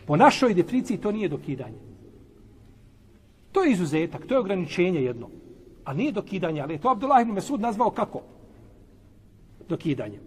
[0.05, 1.77] Po našoj definiciji to nije dokidanje.
[3.51, 5.29] To je izuzetak, to je ograničenje jedno.
[5.85, 8.21] A nije dokidanje, ali je to Abdullah ibn Mesud nazvao kako?
[9.69, 10.19] Dokidanje.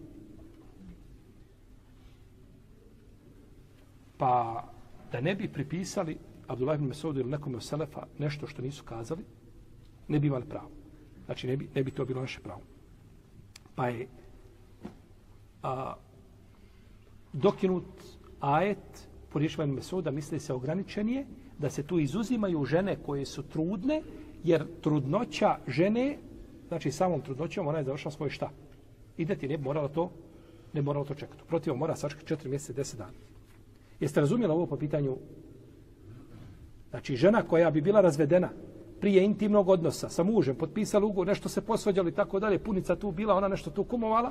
[4.19, 4.65] Pa
[5.13, 9.25] da ne bi pripisali Abdullah ibn Mesudu ili nekom od Selefa nešto što nisu kazali,
[10.09, 10.71] ne bi imali pravo.
[11.25, 12.61] Znači, ne bi, ne bi to bilo naše pravo.
[13.75, 14.09] Pa je
[15.63, 15.95] a,
[17.33, 17.85] dokinut
[18.41, 21.27] ajet po rješavanju Mesuda misli se ograničenije,
[21.59, 24.03] da se tu izuzimaju žene koje su trudne,
[24.45, 26.19] jer trudnoća žene,
[26.69, 28.51] znači samom trudnoćom, ona je završila svoje šta?
[29.17, 30.11] Ide ti, ne bi morala to,
[30.73, 31.43] ne morala to čekati.
[31.49, 33.13] Protiv mora sačekati četiri mjeseca, deset dana.
[34.01, 35.17] Jeste razumjeli ovo po pitanju?
[36.91, 38.49] Znači, žena koja bi bila razvedena
[39.01, 43.35] prije intimnog odnosa sa mužem, potpisali ugovor, nešto se posvađali tako dalje, punica tu bila,
[43.35, 44.31] ona nešto tu kumovala,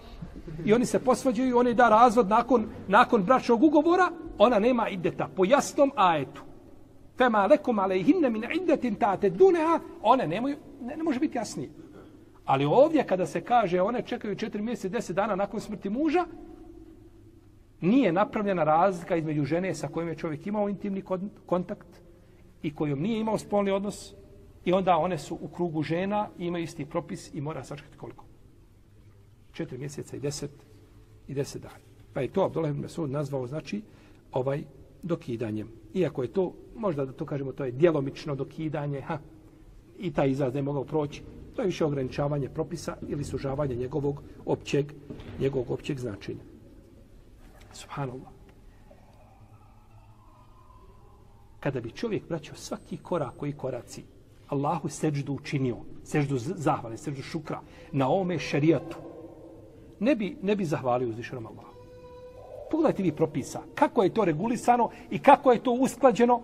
[0.66, 5.30] i oni se posvađaju i oni da razvod nakon, nakon bračnog ugovora, ona nema ideta
[5.36, 6.42] po jasnom ajetu.
[7.18, 11.70] Fema lekum alejhinne min iddetin tate duneha, one nemaju, ne, ne može biti jasnije.
[12.46, 16.26] Ali ovdje kada se kaže one čekaju četiri mjeseca, deset dana nakon smrti muža,
[17.82, 21.04] nije napravljena razlika između žene sa kojom je čovjek imao intimni
[21.46, 21.88] kontakt
[22.62, 24.16] i kojom nije imao spolni odnos
[24.66, 28.26] i onda one su u krugu žena i imaju isti propis i mora sačekati koliko?
[29.52, 30.52] Četiri mjeseca i deset
[31.28, 31.90] i deset dana.
[32.14, 33.82] Pa je to Abdullah ibn Mesud nazvao znači
[34.32, 34.64] ovaj
[35.04, 35.72] dokidanjem.
[35.94, 39.18] Iako je to, možda da to kažemo, to je djelomično dokidanje, ha,
[40.00, 41.22] i taj izraz ne mogao proći,
[41.56, 44.94] to je više ograničavanje propisa ili sužavanje njegovog općeg,
[45.40, 46.44] njegovog općeg značenja.
[47.74, 48.32] Subhanallah.
[51.60, 54.04] Kada bi čovjek braćao svaki korak koji koraci
[54.50, 58.98] Allahu seđdu učinio, seđdu zahvale, seđdu šukra na ome šerijatu,
[60.00, 61.74] ne bi, ne bi zahvalio uzvišenom Allahu.
[62.72, 63.62] Pogledajte vi propisa.
[63.76, 66.42] Kako je to regulisano i kako je to usklađeno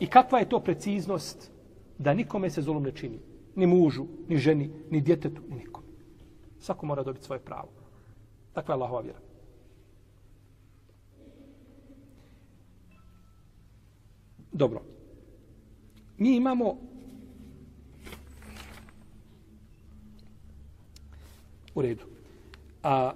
[0.00, 1.50] i kakva je to preciznost
[1.98, 3.18] da nikome se zolom ne čini.
[3.54, 5.82] Ni mužu, ni ženi, ni djetetu, ni nikom.
[6.60, 7.68] Svako mora dobiti svoje pravo.
[8.52, 9.18] Takva je Allahova vjera.
[14.52, 14.91] Dobro.
[16.22, 16.76] Mi imamo
[21.74, 22.04] u redu.
[22.82, 23.12] A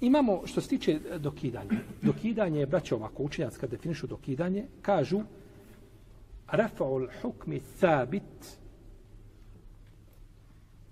[0.00, 1.70] imamo što se tiče dokidanja.
[2.02, 5.22] Dokidanje je, braćo, ovako učenjac kad definišu dokidanje, kažu
[6.48, 8.58] rafa'ul hukmi thabit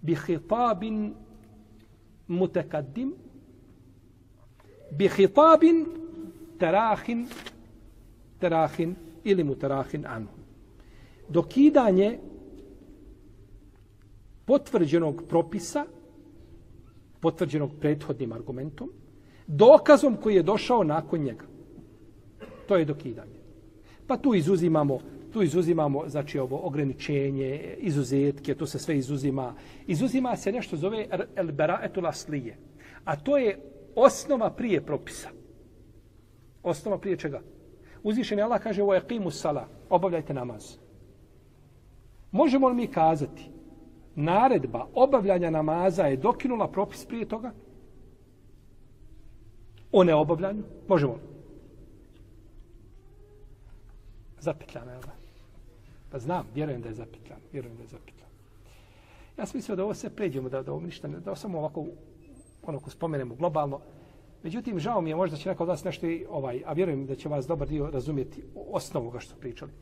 [0.03, 1.15] bi hitabin
[2.29, 3.15] mutakaddim
[4.91, 5.87] bi hitabin
[6.59, 7.29] tarahin
[8.41, 10.35] terahin ili mu terahin anhu.
[11.29, 12.19] Dokidanje
[14.45, 15.85] potvrđenog propisa,
[17.21, 18.91] potvrđenog prethodnim argumentom,
[19.47, 21.45] dokazom koji je došao nakon njega.
[22.69, 23.41] To je dokidanje.
[24.07, 24.99] Pa tu izuzimamo
[25.33, 29.55] tu izuzimamo znači ovo ograničenje, izuzetke, to se sve izuzima.
[29.87, 32.57] Izuzima se nešto zove el beraetul aslije.
[33.05, 33.59] A to je
[33.95, 35.29] osnova prije propisa.
[36.63, 37.41] Osnova prije čega?
[38.03, 40.77] Uzvišen je Allah kaže, ovo je qimu sala, obavljajte namaz.
[42.31, 43.51] Možemo li mi kazati,
[44.15, 47.53] naredba obavljanja namaza je dokinula propis prije toga?
[49.93, 50.63] O neobavljanju?
[50.89, 51.21] Možemo li?
[54.41, 55.07] Zapetljana, je ovo.
[56.11, 58.31] Pa znam, vjerujem da je zapetljana, Vjerujem da je zapetljana.
[59.39, 61.87] Ja sam mislio da ovo sve pređemo, da, da ovo ništa, da ovo samo ovako,
[62.63, 63.81] ono ko spomenemo globalno,
[64.43, 67.15] Međutim, žao mi je možda će neko od vas nešto i ovaj, a vjerujem da
[67.15, 69.73] će vas dobar dio razumjeti osnovu ga što pričali.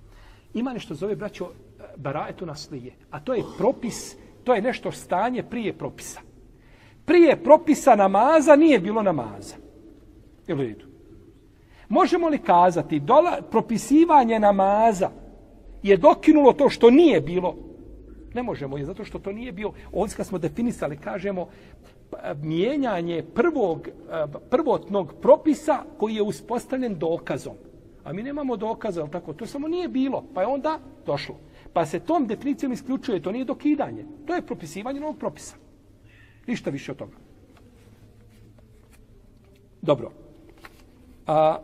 [0.55, 2.93] Ima nešto zove, braćo, e, baraetu naslije.
[3.11, 6.21] A to je propis, to je nešto stanje prije propisa.
[7.05, 9.55] Prije propisa namaza nije bilo namaza.
[10.47, 10.87] Je li redu?
[11.89, 15.11] Možemo li kazati, dola, propisivanje namaza
[15.83, 17.57] je dokinulo to što nije bilo?
[18.35, 19.73] Ne možemo, je zato što to nije bio.
[19.93, 21.49] Ovdje kad smo definisali, kažemo,
[22.11, 27.55] Pa, mijenjanje prvog, eh, prvotnog propisa koji je uspostavljen dokazom.
[28.05, 31.35] A mi nemamo dokaza, ali tako, to samo nije bilo, pa je onda došlo.
[31.73, 34.07] Pa se tom definicijom isključuje, to nije dokidanje.
[34.27, 35.57] To je propisivanje novog propisa.
[36.47, 37.17] Ništa više od toga.
[39.83, 40.11] Dobro.
[41.27, 41.59] A,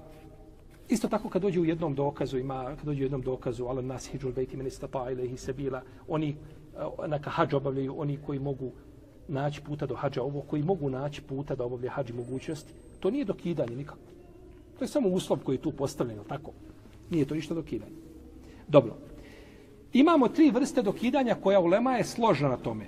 [0.89, 4.09] isto tako kad dođe u jednom dokazu, ima, kad dođe u jednom dokazu, ala nas
[4.09, 6.37] hijđul bejti meni stapa ili sebila, oni
[6.77, 8.73] eh, neka hađ obavljaju, oni koji mogu
[9.29, 13.25] naći puta do hađa, ovo koji mogu naći puta da obavlja hađi mogućnosti, to nije
[13.25, 13.99] dokidanje nikako.
[14.79, 16.53] To je samo uslov koji je tu postavljen, tako?
[17.11, 17.93] Nije to ništa dokidanje.
[18.69, 18.97] Dobro.
[19.93, 22.87] Imamo tri vrste dokidanja koja ulema je složna na tome.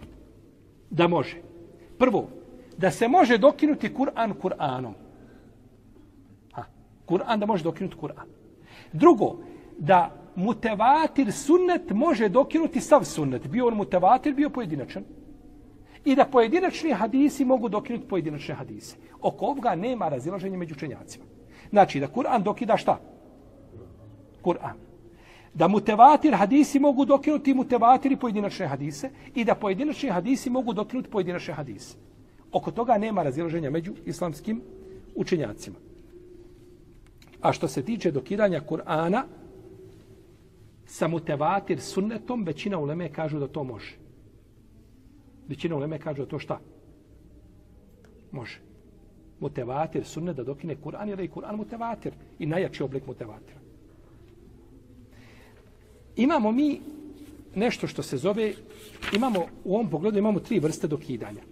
[0.91, 1.37] Da može.
[1.99, 2.29] Prvo,
[2.77, 4.93] da se može dokinuti Kur'an Kur'anom.
[6.53, 6.65] Ha,
[7.07, 8.27] Kur'an da može dokinuti Kur'an.
[8.93, 9.37] Drugo,
[9.79, 13.47] da mutevatir sunnet može dokinuti sav sunnet.
[13.49, 15.05] Bio on mutevatir, bio pojedinačan
[16.07, 18.97] i da pojedinačni hadisi mogu dokinuti pojedinačne hadise.
[19.21, 21.25] Oko ovoga nema razilaženja među učenjacima.
[21.71, 23.01] Znači da Kur'an dokida šta?
[24.43, 24.79] Kur'an.
[25.55, 31.55] da mutevatir hadisi mogu dokinuti mutevatir pojedinačne hadise i da pojedinačni hadisi mogu dokinuti pojedinačne
[31.55, 31.97] hadise.
[32.53, 34.61] Oko toga nema razilaženja među islamskim
[35.15, 35.77] učenjacima.
[37.41, 39.23] A što se tiče dokidanja Kur'ana
[40.87, 44.06] sa mutevatir sunnetom, većina uleme kažu da to može.
[45.49, 46.61] Većina uleme kažu da to šta?
[48.33, 48.61] Može.
[49.41, 53.61] Mutevatir sunnet da dokine Kur'an, jer je Kur'an mutevatir i najjači oblik mutevatira.
[56.17, 56.81] Imamo mi
[57.55, 58.55] nešto što se zove,
[59.15, 61.43] imamo u ovom pogledu imamo tri vrste dokidanja.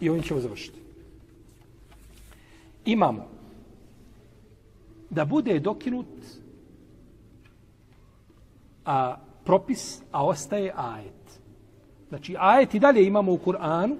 [0.00, 0.80] I ovim ćemo završiti.
[2.84, 3.28] Imamo
[5.10, 6.06] da bude dokinut
[8.84, 11.19] a propis, a ostaje ajet.
[12.10, 13.96] Znači, ajet i dalje imamo u Kur'anu,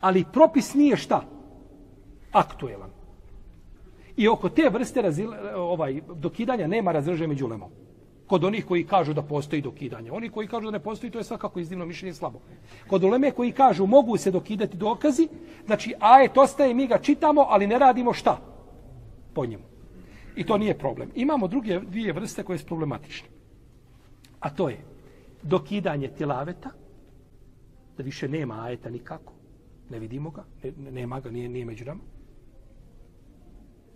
[0.00, 1.24] ali propis nije šta?
[2.32, 2.90] Aktuelan.
[4.16, 7.70] I oko te vrste razil, ovaj, dokidanja nema razrže među lemom.
[8.26, 10.12] Kod onih koji kažu da postoji dokidanje.
[10.12, 12.40] Oni koji kažu da ne postoji, to je svakako iznimno mišljenje slabo.
[12.86, 15.28] Kod uleme koji kažu mogu se dokidati dokazi,
[15.66, 18.38] znači ajet ostaje, mi ga čitamo, ali ne radimo šta?
[19.34, 19.64] Po njemu.
[20.36, 21.10] I to nije problem.
[21.14, 23.31] Imamo druge dvije vrste koje su problematične.
[24.42, 24.84] A to je
[25.42, 26.70] dokidanje tilaveta,
[27.96, 29.32] da više nema ajeta nikako,
[29.90, 32.00] ne vidimo ga, ne, nema ga, nije, nije među nama.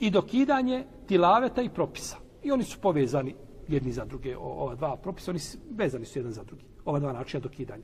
[0.01, 2.17] I dokidanje tilaveta i propisa.
[2.43, 3.35] I oni su povezani
[3.69, 6.65] jedni za druge, ova dva propisa, oni su, vezani su jedan za drugi.
[6.85, 7.83] Ova dva načina dokidanja.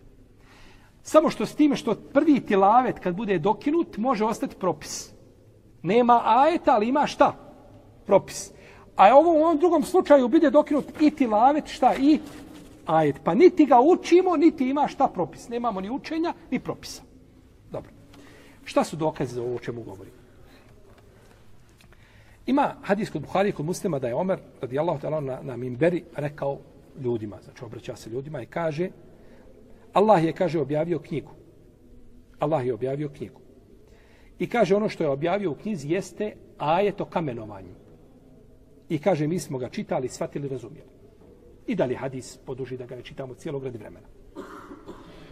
[1.02, 5.12] Samo što s time što prvi tilavet kad bude dokinut, može ostati propis.
[5.82, 7.34] Nema ajeta, ali ima šta?
[8.06, 8.52] Propis.
[8.96, 11.94] A ovo u ovom drugom slučaju bude dokinut i tilavet, šta?
[11.94, 12.18] I
[12.86, 13.16] ajet.
[13.24, 15.48] Pa niti ga učimo, niti ima šta propis.
[15.48, 17.02] Nemamo ni učenja, ni propisa.
[17.70, 17.90] Dobro.
[18.64, 20.16] Šta su dokaze za ovo o čemu govorimo?
[22.46, 26.58] Ima hadis kod Buhari kod muslima da je Omer, radijallahu ta'ala, na, na Mimberi rekao
[27.00, 28.90] ljudima, znači obraća se ljudima i kaže,
[29.92, 31.30] Allah je, kaže, objavio knjigu.
[32.38, 33.40] Allah je objavio knjigu.
[34.38, 37.74] I kaže, ono što je objavio u knjizi jeste ajet o kamenovanju.
[38.88, 40.91] I kaže, mi smo ga čitali, shvatili, razumijeli.
[41.66, 44.06] I da li hadis poduži da ga ne čitamo cijelog radi vremena.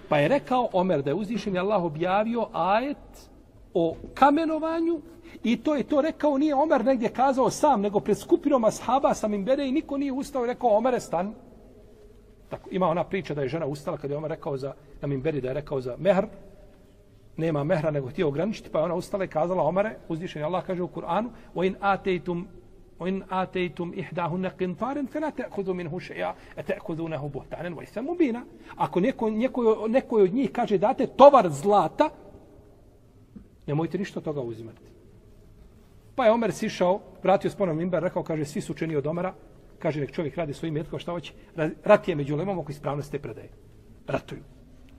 [0.08, 3.30] Pa je rekao Omer da je uzvišen Allah objavio ajet
[3.74, 5.00] o kamenovanju
[5.44, 9.34] i to je to rekao, nije Omer negdje kazao sam, nego pred skupinom ashaba sam
[9.34, 11.34] im bere i niko nije ustao i rekao Omere stan.
[12.48, 15.40] Tako, ima ona priča da je žena ustala kada je Omer rekao za, na Mimberi
[15.40, 16.26] da je rekao za mehr,
[17.36, 20.82] nema mehra nego htio ograničiti, pa je ona ustala i kazala Omare, uzvišen Allah kaže
[20.82, 22.48] u Kur'anu, o in ateitum
[22.99, 28.45] وإن آتيتم إحداهن قنطارا فلا تأخذوا منه شيئا أتأخذونه بهتانا وإثما مبينا
[28.77, 32.09] Ako neko, neko, neko od njih kaže date tovar zlata,
[33.67, 34.81] nemojte ništa toga uzimati.
[36.15, 39.33] Pa je Omer sišao, vratio s ponovim imber, rekao, kaže, svi su učeni od Omera,
[39.79, 41.33] kaže, nek čovjek radi svojim metkom, šta hoće,
[41.83, 43.49] rat je među lemom oko ispravnosti te predaje.
[44.07, 44.41] Ratuju.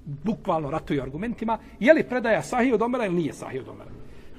[0.04, 1.58] Bukvalno ratuju argumentima.
[1.80, 3.90] Je li predaja sahih od Omera ili nije sahih od Omera?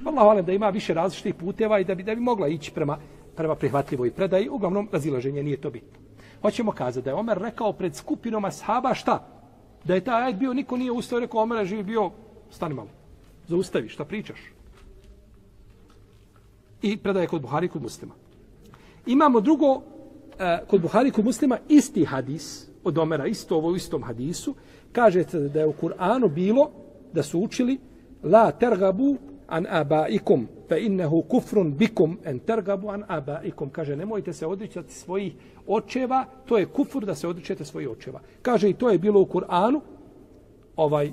[0.04, 2.98] Allah valim da ima više različitih puteva i da bi, da bi mogla ići prema
[3.35, 5.99] prema prihvatljivoj predaji, uglavnom razilaženje nije to bitno.
[6.41, 9.27] Hoćemo kazati da je Omer rekao pred skupinom ashaba šta?
[9.83, 12.11] Da je taj ajet bio, niko nije ustao, rekao Omer je živi bio,
[12.51, 12.89] stani malo,
[13.47, 14.39] zaustavi, šta pričaš?
[16.81, 18.13] I predaje kod Buhari kod muslima.
[19.05, 19.81] Imamo drugo,
[20.39, 24.55] e, kod Buhari kod muslima, isti hadis od Omera, isto ovo u istom hadisu,
[24.91, 26.71] kažete da je u Kur'anu bilo
[27.13, 27.79] da su učili
[28.23, 29.17] la tergabu
[29.47, 33.69] an abaikum fe innehu kufrun bikum en tergabu an abaikum.
[33.69, 35.33] Kaže nemojte se odričati svojih
[35.67, 38.19] očeva to je kufur da se odričete svojih očeva.
[38.41, 39.81] Kaže i to je bilo u Kur'anu
[40.75, 41.11] ovaj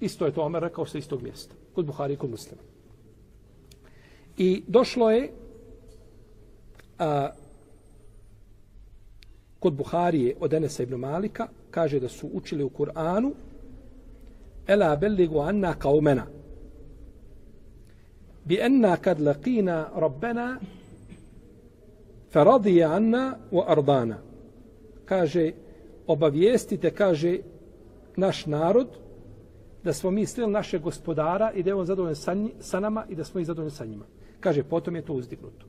[0.00, 2.62] isto je to Omer rekao sa istog mjesta kod Buhari i kod Muslima.
[4.38, 5.30] I došlo je
[6.98, 7.30] a,
[9.60, 13.32] kod Buharije od Enesa ibn Malika kaže da su učili u Kur'anu
[14.66, 16.26] ela belligu anna kaumena
[18.44, 20.60] bi enna kad laqina rabbena
[22.30, 24.18] faradija anna wa ardana.
[25.04, 25.52] Kaže,
[26.06, 27.38] obavijestite, kaže,
[28.16, 28.88] naš narod,
[29.84, 33.14] da smo mi sreli naše gospodara i da je on zadovoljen sa, sa nama i
[33.14, 34.04] da smo i zadovoljni sa njima.
[34.40, 35.66] Kaže, potom je to uzdignuto.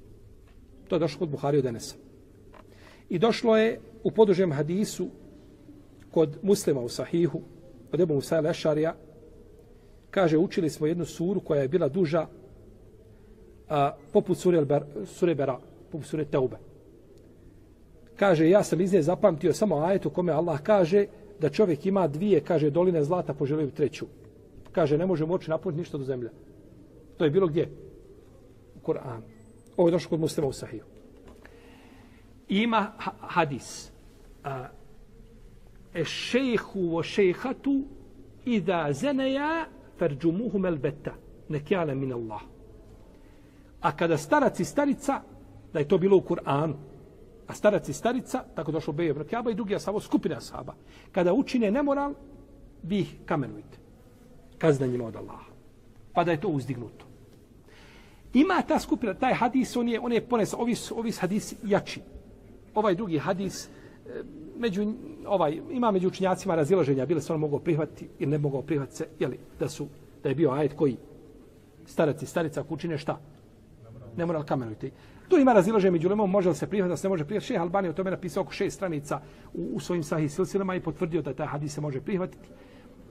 [0.88, 1.96] To je došlo kod Buhari od Enesa.
[3.10, 5.08] I došlo je u podužem hadisu
[6.12, 7.42] kod muslima u Sahihu,
[7.92, 8.96] od Ebu Musa Lešarija,
[10.12, 12.28] kaže, učili smo jednu suru koja je bila duža
[13.70, 15.60] a, poput sure, Ber, sure Bera,
[15.92, 16.58] poput sure Teube.
[18.16, 21.06] Kaže, ja sam iz nje zapamtio samo ajet u kome Allah kaže
[21.40, 24.06] da čovjek ima dvije, kaže, doline zlata, poželio treću.
[24.72, 26.30] Kaže, ne može moći napuniti ništa do zemlje.
[27.18, 27.70] To je bilo gdje?
[28.76, 29.22] U Kur'anu.
[29.78, 30.84] Ovo je došlo kod muslima u Sahiju.
[32.50, 33.92] ima hadis.
[34.44, 34.68] A,
[35.94, 37.84] e šejhu o šejhatu
[38.46, 39.66] idha zeneja
[39.98, 41.14] farđumuhu melbeta.
[41.50, 42.55] Nekjale min Allah.
[43.86, 45.22] A kada starac i starica,
[45.74, 46.74] da je to bilo u Kur'anu,
[47.48, 49.22] a starac i starica, tako došlo Beje ibn
[49.52, 50.74] i drugi asabo, skupina asaba,
[51.12, 52.14] kada učine nemoral,
[52.84, 53.78] vi ih kamenujte.
[54.58, 55.52] Kazna njima od Allaha.
[56.14, 57.06] Pa da je to uzdignuto.
[58.34, 62.02] Ima ta skupina, taj hadis, on je, on je pones, ovi, ovi hadis jači.
[62.76, 64.24] Ovaj drugi hadis, e,
[64.58, 64.94] među,
[65.28, 69.08] ovaj, ima među učinjacima razilaženja, bile se on mogao prihvatiti ili ne mogao prihvatiti se,
[69.20, 69.88] jeli, da su,
[70.24, 70.98] da je bio ajet koji
[71.86, 73.20] starac i starica ako učine šta?
[74.18, 74.92] Ne moral kamenujte.
[75.28, 77.48] Tu ima razilaženje među lemom, može li se prihvatiti, da se ne može prihvatiti.
[77.48, 79.22] Šeha Albani o tome napisao oko šest stranica
[79.54, 82.50] u, u svojim sahih silsilama i potvrdio da taj hadis se može prihvatiti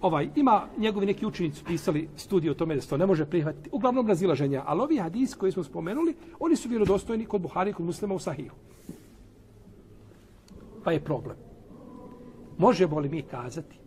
[0.06, 3.70] ovaj ima njegovi neki učenici pisali studiju o tome da se to ne može prihvatiti.
[3.72, 7.86] Uglavnom razilaženja, ali ovi hadis koji smo spomenuli, oni su vjerodostojni kod Buhari i kod
[7.86, 8.56] muslima u Sahihu.
[10.84, 11.36] Pa je problem.
[12.58, 13.78] Možemo li mi kazati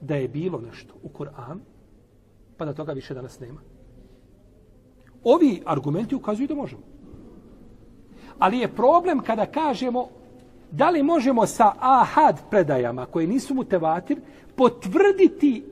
[0.00, 1.58] da je bilo nešto u Kur'an,
[2.56, 3.60] pa da toga više danas nema?
[5.24, 6.82] Ovi argumenti ukazuju da možemo.
[8.38, 10.08] Ali je problem kada kažemo
[10.70, 14.20] da li možemo sa ahad predajama koje nisu mutevatir
[14.56, 15.64] potvrditi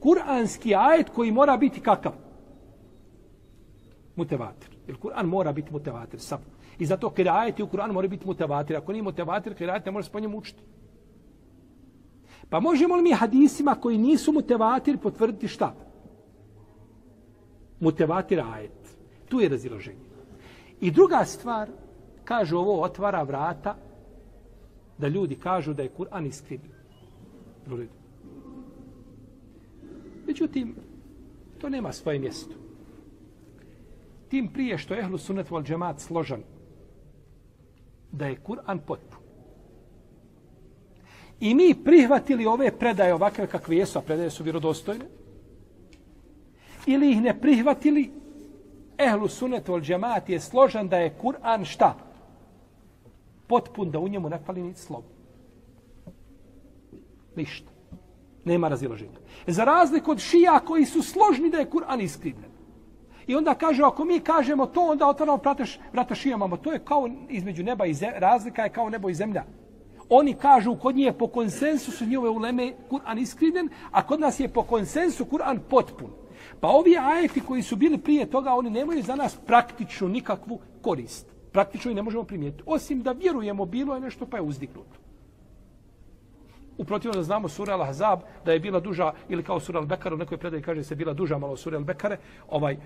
[0.00, 2.12] kuranski ajet koji mora biti kakav?
[4.16, 4.70] Mutevatir.
[4.86, 6.38] Jer Kur'an mora biti mutevatir sam.
[6.78, 8.76] I zato kada u Kur'anu mora biti mutevatir.
[8.76, 10.62] Ako nije mutevatir, kada ne može se po njemu učiti.
[12.50, 15.74] Pa možemo li mi hadisima koji nisu mutevatir potvrditi šta?
[17.80, 18.96] Mutevatir ajet.
[19.28, 20.06] Tu je raziloženje.
[20.80, 21.68] I druga stvar,
[22.24, 23.76] kaže ovo, otvara vrata
[24.98, 27.88] da ljudi kažu da je Kur'an iskrivljen.
[30.26, 30.74] Međutim,
[31.58, 32.54] to nema svoje mjesto.
[34.28, 36.42] Tim prije što je ehlu sunet vol džemat složan,
[38.12, 39.20] da je Kur'an potpun.
[41.40, 45.04] I mi prihvatili ove predaje ovakve kakve jesu, a predaje su vjerodostojne,
[46.86, 48.10] ili ih ne prihvatili,
[48.98, 51.94] ehlu sunet ol džemat je složan da je Kur'an šta?
[53.46, 55.04] Potpun da u njemu ne fali ni slovo.
[57.36, 57.70] Ništa.
[58.44, 59.18] Nema razilaženja.
[59.46, 62.50] Za razliku od šija koji su složni da je Kur'an iskrivljen.
[63.26, 66.56] I onda kaže, ako mi kažemo to, onda otvaramo prateš, vrata šijama.
[66.56, 68.18] To je kao između neba i zemlja.
[68.18, 69.44] Razlika je kao nebo i zemlja.
[70.08, 74.62] Oni kažu kod njih po konsensusu njove uleme Kur'an iskrivljen, a kod nas je po
[74.62, 76.10] konsensu Kur'an potpun.
[76.60, 81.26] Pa ovi ajeti koji su bili prije toga, oni nemaju za nas praktičnu nikakvu korist.
[81.52, 82.62] Praktično i ne možemo primijetiti.
[82.66, 84.96] Osim da vjerujemo, bilo je nešto pa je uzdignuto.
[86.78, 90.38] Uprotivno da znamo sura Al-Ahzab da je bila duža ili kao sura Al-Bekar u nekoj
[90.38, 92.16] predaji kaže se bila duža malo sura Al-Bekare.
[92.48, 92.76] Ovaj,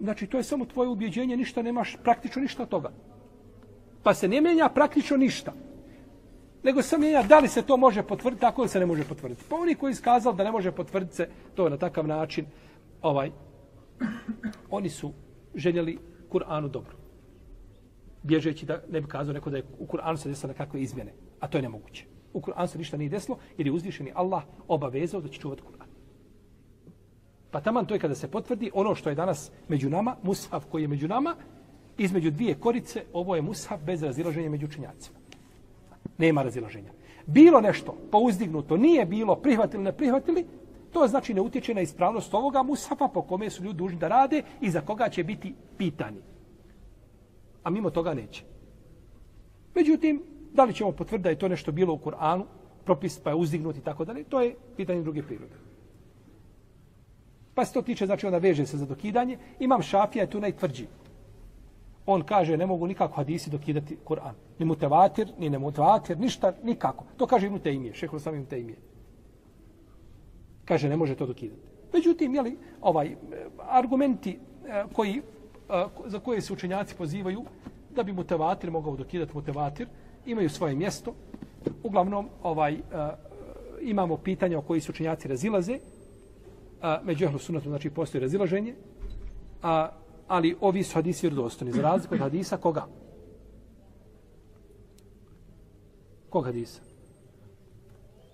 [0.00, 2.90] znači to je samo tvoje ubjeđenje, ništa nemaš praktično ništa od toga.
[4.02, 5.52] Pa se ne mijenja praktično ništa.
[6.62, 9.44] Nego se mijenja da li se to može potvrditi, tako li se ne može potvrditi.
[9.48, 12.46] Pa oni koji iskazali da ne može potvrditi se to na takav način,
[13.02, 13.30] ovaj,
[14.70, 15.12] oni su
[15.54, 15.98] željeli
[16.30, 16.96] Kur'anu dobro.
[18.22, 21.12] Bježeći da ne bi kazao neko da je u Kur'anu se desilo nekakve izmjene.
[21.40, 25.20] A to je nemoguće u Kur'anu se ništa nije desilo, jer je uzvišeni Allah obavezao
[25.20, 25.88] da će čuvati Kur'an.
[27.50, 30.82] Pa taman to je kada se potvrdi ono što je danas među nama, mushaf koji
[30.82, 31.36] je među nama,
[31.98, 35.18] između dvije korice, ovo je mushaf bez razilaženja među učenjacima.
[36.18, 36.92] Nema razilaženja.
[37.26, 40.46] Bilo nešto pouzdignuto, nije bilo, prihvatili, ne prihvatili,
[40.98, 44.42] to znači ne utječe na ispravnost ovoga Musafa po kome su ljudi dužni da rade
[44.60, 46.20] i za koga će biti pitani.
[47.62, 48.44] A mimo toga neće.
[49.74, 50.22] Međutim,
[50.52, 52.44] Da li ćemo potvrditi da je to nešto bilo u Kur'anu,
[52.84, 55.54] propis pa je uzdignut i tako dalje, to je pitanje druge prirode.
[57.54, 59.38] Pa se to tiče, znači onda veže se za dokidanje.
[59.58, 60.86] Imam šafija je tu najtvrđi.
[62.06, 64.34] On kaže ne mogu nikako hadisi dokidati Kur'an.
[64.58, 67.04] Ni mutevatir, ni ne mutevatir, ništa, nikako.
[67.16, 68.76] To kaže Ibn Taymije, šehol sam Ibn Taymije.
[70.68, 71.62] Kaže ne može to dokidati.
[71.92, 73.16] Međutim, jeli, ovaj,
[73.58, 75.22] argumenti eh, koji,
[75.68, 77.44] eh, za koje se učenjaci pozivaju
[77.94, 79.88] da bi mutevatir mogao dokidati mutevatir,
[80.26, 81.14] imaju svoje mjesto.
[81.82, 82.78] Uglavnom, ovaj, eh,
[83.80, 85.78] imamo pitanja o koji se učenjaci razilaze.
[86.78, 88.74] Uh, među ehlu sunatom, znači, postoji razilaženje.
[89.62, 89.88] a,
[90.28, 91.72] ali ovi su hadisi vjerodostojni.
[91.72, 92.86] Za razliku od hadisa, koga?
[96.30, 96.80] Kog hadisa?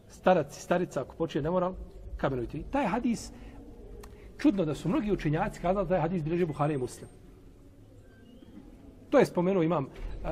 [0.09, 1.75] Starac i starica, ako počuje nemoral,
[2.25, 2.63] kamenujte.
[2.71, 3.29] Taj hadis,
[4.39, 7.09] čudno da su mnogi učenjaci kazali da je hadis bilježi Buhari i Muslim.
[9.11, 10.31] To je spomenuo imam uh,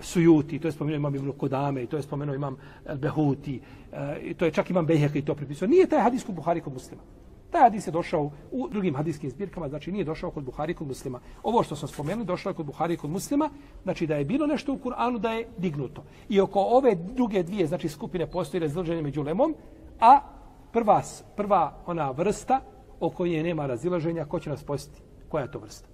[0.00, 2.56] Sujuti, to je spomenuo imam Ibn Kodame, i to je spomenuo imam
[2.96, 5.68] Behuti, uh, eh, i to je čak imam Beheka i to pripisao.
[5.68, 7.02] Nije taj hadis kod Buhari kod muslima.
[7.50, 11.20] Taj hadis je došao u drugim hadiskim zbirkama, znači nije došao kod Buhari kod muslima.
[11.42, 13.50] Ovo što sam spomenuli, došao je kod Buhari kod muslima,
[13.82, 16.02] znači da je bilo nešto u Kur'anu da je dignuto.
[16.28, 19.54] I oko ove druge dvije, znači skupine postoji razilaženje među lemom,
[20.00, 20.20] a
[20.74, 21.02] prva,
[21.36, 22.60] prva ona vrsta
[23.00, 25.02] o kojoj nema razilaženja, ko će nas posjetiti?
[25.28, 25.88] Koja je to vrsta?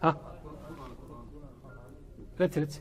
[0.00, 0.14] Ha?
[2.38, 2.80] Reci, reci.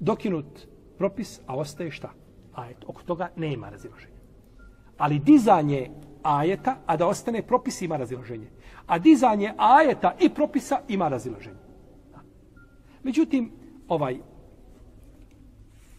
[0.00, 0.66] Dokinut
[0.98, 2.10] propis, a ostaje šta?
[2.54, 2.84] Ajet.
[2.86, 4.16] Oko toga nema razilaženja.
[4.98, 5.90] Ali dizanje
[6.22, 8.48] ajeta, a da ostane propis, ima razilaženje.
[8.86, 11.60] A dizanje ajeta i propisa ima razilaženje.
[13.02, 13.52] Međutim,
[13.88, 14.18] ovaj,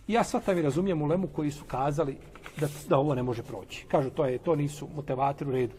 [0.07, 2.17] ja svatam i razumijem ulemu koji su kazali
[2.59, 3.85] da, da ovo ne može proći.
[3.87, 5.75] Kažu, to je to nisu motivatori u redu.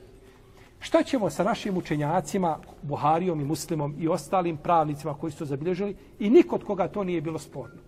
[0.81, 6.31] Šta ćemo sa našim učenjacima, Buharijom i Muslimom i ostalim pravnicima koji su zabilježili i
[6.31, 7.81] nikod koga to nije bilo sporno?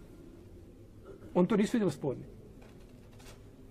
[1.34, 2.24] On to nisu vidjeli sporni.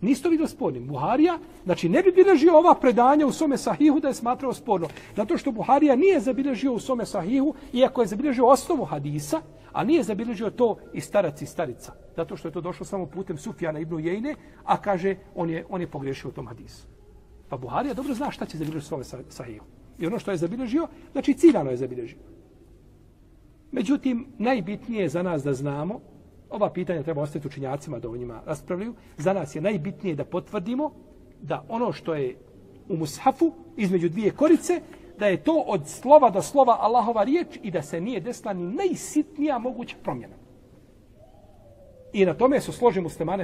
[0.01, 0.87] Nisto vidio spornim.
[0.87, 4.87] Buharija, znači ne bi bilježio ova predanja u svome sahihu da je smatrao sporno.
[5.15, 10.03] Zato što Buharija nije zabilježio u svome sahihu, iako je zabilježio osnovu hadisa, a nije
[10.03, 11.93] zabilježio to i starac i starica.
[12.15, 15.81] Zato što je to došlo samo putem Sufjana ibn Jejne, a kaže on je, on
[15.81, 16.87] je pogrešio u tom hadisu.
[17.49, 19.65] Pa Buharija dobro zna šta će zabilježiti svome sahihu.
[19.99, 22.19] I ono što je zabilježio, znači ciljano je zabilježio.
[23.71, 25.99] Međutim, najbitnije je za nas da znamo
[26.49, 28.93] Ova pitanja treba ostaviti učinjacima da o njima raspravljaju.
[29.17, 30.91] Za nas je najbitnije da potvrdimo
[31.41, 32.35] da ono što je
[32.89, 34.81] u mushafu između dvije korice,
[35.19, 38.63] da je to od slova do slova Allahova riječ i da se nije desila ni
[38.63, 40.35] najsitnija moguća promjena.
[42.13, 43.43] I na tome su složi muslimane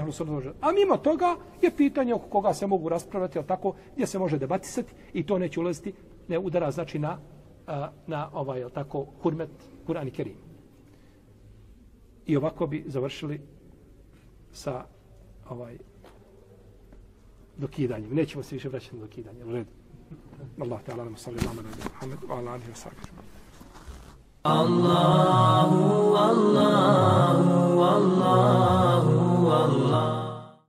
[0.61, 4.37] A mimo toga je pitanje oko koga se mogu raspravljati, ali tako gdje se može
[4.37, 5.93] debatisati i to neće ulaziti,
[6.27, 7.19] ne udara znači na,
[8.07, 9.49] na ovaj, tako, hurmet
[9.87, 10.44] Kur'an i Kerim.
[12.25, 13.41] I ovako bi završili
[14.51, 14.85] sa
[15.49, 15.77] ovaj
[17.57, 18.15] dokidanjem.
[18.15, 19.45] Nećemo se više vraćati na dokidanje.
[19.45, 19.69] U redu.
[20.61, 21.61] Allah te alamu salli ala
[21.93, 23.05] Muhammed wa ala alihi wa sallam.
[24.43, 30.24] Allahu, Allahu, Allahu, Allahu.